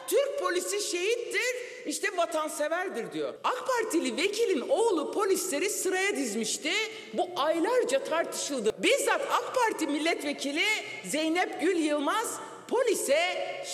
[0.09, 3.35] Türk polisi şehittir, işte vatanseverdir diyor.
[3.45, 6.73] AK Partili vekilin oğlu polisleri sıraya dizmişti.
[7.15, 8.73] Bu aylarca tartışıldı.
[8.83, 10.65] Bizzat AK Parti milletvekili
[11.05, 13.19] Zeynep Gül Yılmaz Polise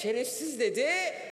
[0.02, 0.86] şerefsiz dedi.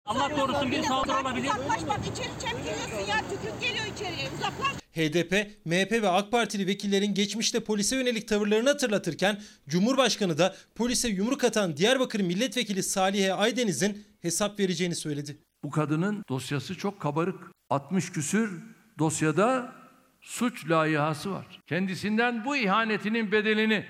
[0.06, 1.48] Allah korusun bir saldırı olabilir.
[1.48, 4.82] Uzaklaş bak içeri çemkiriyorsun ya tükürük geliyor içeriye uzaklaş.
[4.92, 5.32] HDP,
[5.64, 11.76] MHP ve AK Partili vekillerin geçmişte polise yönelik tavırlarını hatırlatırken Cumhurbaşkanı da polise yumruk atan
[11.76, 15.36] Diyarbakır Milletvekili Salihe Aydeniz'in hesap vereceğini söyledi.
[15.62, 17.50] Bu kadının dosyası çok kabarık.
[17.70, 18.62] 60 küsür
[18.98, 19.72] dosyada
[20.20, 21.60] suç layihası var.
[21.66, 23.86] Kendisinden bu ihanetinin bedelini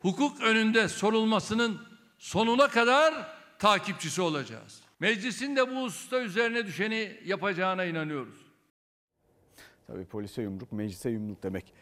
[0.00, 1.80] hukuk önünde sorulmasının
[2.18, 4.80] sonuna kadar takipçisi olacağız.
[5.00, 8.46] Meclisin de bu hususta üzerine düşeni yapacağına inanıyoruz.
[9.86, 11.72] Tabii polise yumruk, meclise yumruk demek.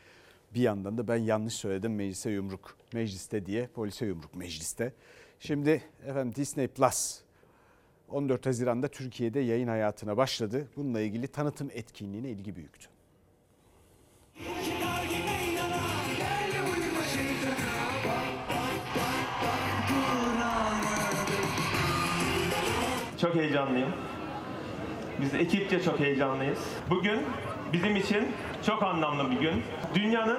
[0.55, 2.77] Bir yandan da ben yanlış söyledim meclise yumruk.
[2.93, 4.95] Mecliste diye polise yumruk mecliste.
[5.41, 7.24] Şimdi efendim Disney Plus
[8.11, 10.69] 14 Haziran'da Türkiye'de yayın hayatına başladı.
[10.77, 12.89] Bununla ilgili tanıtım etkinliğine ilgi büyüktü.
[23.21, 23.89] Çok heyecanlıyım.
[25.21, 26.59] Biz ekipçe çok heyecanlıyız.
[26.91, 27.21] Bugün
[27.73, 28.29] bizim için
[28.67, 29.63] çok anlamlı bir gün.
[29.95, 30.39] Dünyanın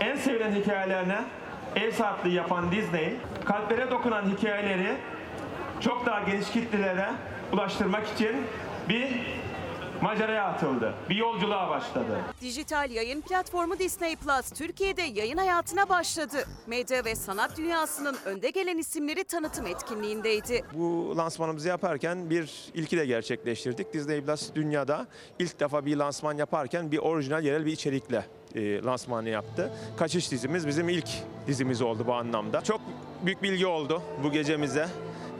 [0.00, 1.18] en sevilen hikayelerine
[1.76, 4.96] ev sahipliği yapan Disney, kalplere dokunan hikayeleri
[5.84, 7.10] çok daha geniş kitlelere
[7.52, 8.36] ulaştırmak için
[8.88, 9.08] bir
[10.02, 10.94] maceraya atıldı.
[11.10, 12.18] Bir yolculuğa başladı.
[12.40, 16.36] Dijital yayın platformu Disney Plus Türkiye'de yayın hayatına başladı.
[16.66, 20.64] Medya ve sanat dünyasının önde gelen isimleri tanıtım etkinliğindeydi.
[20.74, 23.94] Bu lansmanımızı yaparken bir ilki de gerçekleştirdik.
[23.94, 25.06] Disney Plus dünyada
[25.38, 28.24] ilk defa bir lansman yaparken bir orijinal yerel bir içerikle
[28.54, 29.72] e, lansmanı yaptı.
[29.98, 31.08] Kaçış dizimiz bizim ilk
[31.46, 32.60] dizimiz oldu bu anlamda.
[32.60, 32.80] Çok
[33.22, 34.88] büyük bilgi oldu bu gecemize.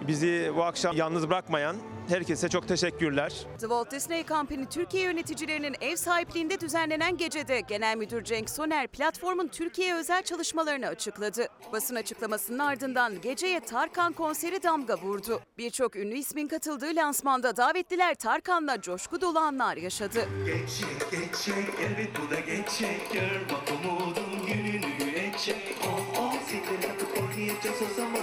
[0.08, 1.76] Bizi bu akşam yalnız bırakmayan
[2.08, 3.32] herkese çok teşekkürler.
[3.52, 9.48] The Walt Disney Company Türkiye yöneticilerinin ev sahipliğinde düzenlenen gecede Genel Müdür Cenk Soner platformun
[9.48, 11.46] Türkiye özel çalışmalarını açıkladı.
[11.72, 15.40] Basın açıklamasının ardından geceye Tarkan konseri damga vurdu.
[15.58, 20.28] Birçok ünlü ismin katıldığı lansmanda davetliler Tarkan'la coşku dolu anlar yaşadı.
[20.46, 23.12] Geçecek, geçecek, elbet bu da geçecek.
[23.12, 25.76] Gör bak umudun gününü gülecek.
[25.86, 28.20] Oh oh, siktir atıp oynayacağız o zaman.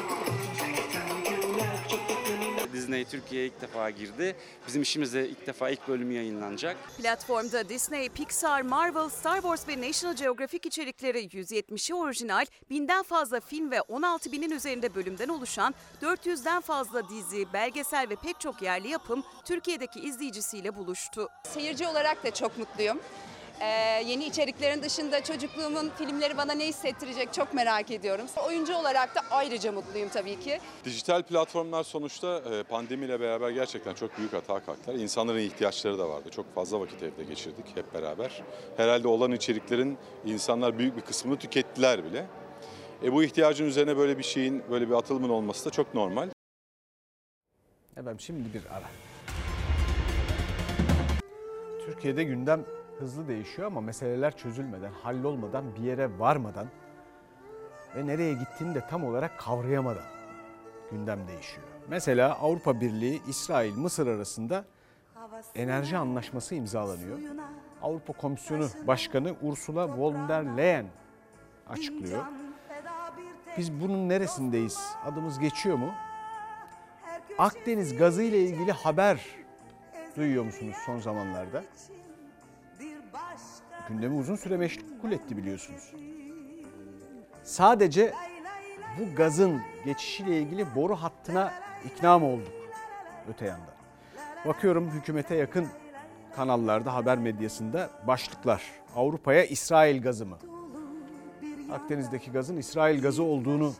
[2.80, 4.36] Disney Türkiye'ye ilk defa girdi.
[4.68, 6.78] Bizim işimizde ilk defa ilk bölümü yayınlanacak.
[6.98, 13.72] Platformda Disney, Pixar, Marvel, Star Wars ve National Geographic içerikleri 170'i orijinal, binden fazla film
[13.72, 19.24] ve 16 binin üzerinde bölümden oluşan 400'den fazla dizi, belgesel ve pek çok yerli yapım
[19.46, 21.30] Türkiye'deki izleyicisiyle buluştu.
[21.44, 23.00] Seyirci olarak da çok mutluyum.
[23.62, 28.26] Ee, yeni içeriklerin dışında çocukluğumun filmleri bana ne hissettirecek çok merak ediyorum.
[28.48, 30.60] Oyuncu olarak da ayrıca mutluyum tabii ki.
[30.86, 34.96] Dijital platformlar sonuçta e, pandemiyle beraber gerçekten çok büyük hata kalktılar.
[34.96, 36.30] İnsanların ihtiyaçları da vardı.
[36.32, 38.44] Çok fazla vakit evde geçirdik hep beraber.
[38.78, 42.26] Herhalde olan içeriklerin insanlar büyük bir kısmını tükettiler bile.
[43.04, 46.30] E, bu ihtiyacın üzerine böyle bir şeyin, böyle bir atılımın olması da çok normal.
[47.98, 48.90] Efendim şimdi bir ara.
[51.86, 52.66] Türkiye'de gündem
[53.00, 56.68] hızlı değişiyor ama meseleler çözülmeden, hallolmadan, bir yere varmadan
[57.96, 60.04] ve nereye gittiğini de tam olarak kavrayamadan
[60.92, 61.68] gündem değişiyor.
[61.88, 64.66] Mesela Avrupa Birliği, İsrail, Mısır arasında
[65.56, 67.20] enerji anlaşması imzalanıyor.
[67.82, 70.86] Avrupa Komisyonu Başkanı Ursula von der Leyen
[71.70, 72.24] açıklıyor.
[73.58, 74.80] Biz bunun neresindeyiz?
[75.06, 75.94] Adımız geçiyor mu?
[77.38, 79.26] Akdeniz gazı ile ilgili haber
[80.18, 81.64] duyuyor musunuz son zamanlarda?
[83.90, 85.94] Gündemi uzun süre meşgul etti biliyorsunuz.
[87.44, 88.14] Sadece
[89.00, 91.54] bu gazın geçişiyle ilgili boru hattına
[91.86, 92.54] ikna mı olduk
[93.30, 93.74] öte yandan?
[94.46, 95.68] Bakıyorum hükümete yakın
[96.36, 98.64] kanallarda, haber medyasında başlıklar.
[98.96, 100.38] Avrupa'ya İsrail gazı mı?
[101.72, 103.74] Akdeniz'deki gazın İsrail gazı olduğunu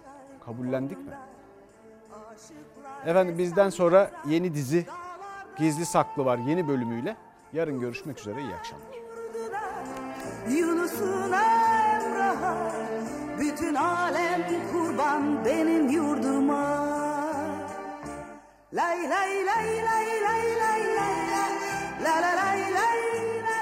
[0.46, 1.14] kabullendik mi?
[3.06, 4.86] Efendim bizden sonra yeni dizi
[5.58, 7.16] Gizli Saklı var yeni bölümüyle.
[7.54, 8.89] Yarın görüşmek üzere iyi akşamlar.
[10.48, 12.56] Yunus'un Emrah'a
[13.40, 16.90] Bütün alem kurban benim yurduma
[18.74, 21.22] Lay lay lay lay lay lay lay
[22.04, 22.99] lay lay lay lay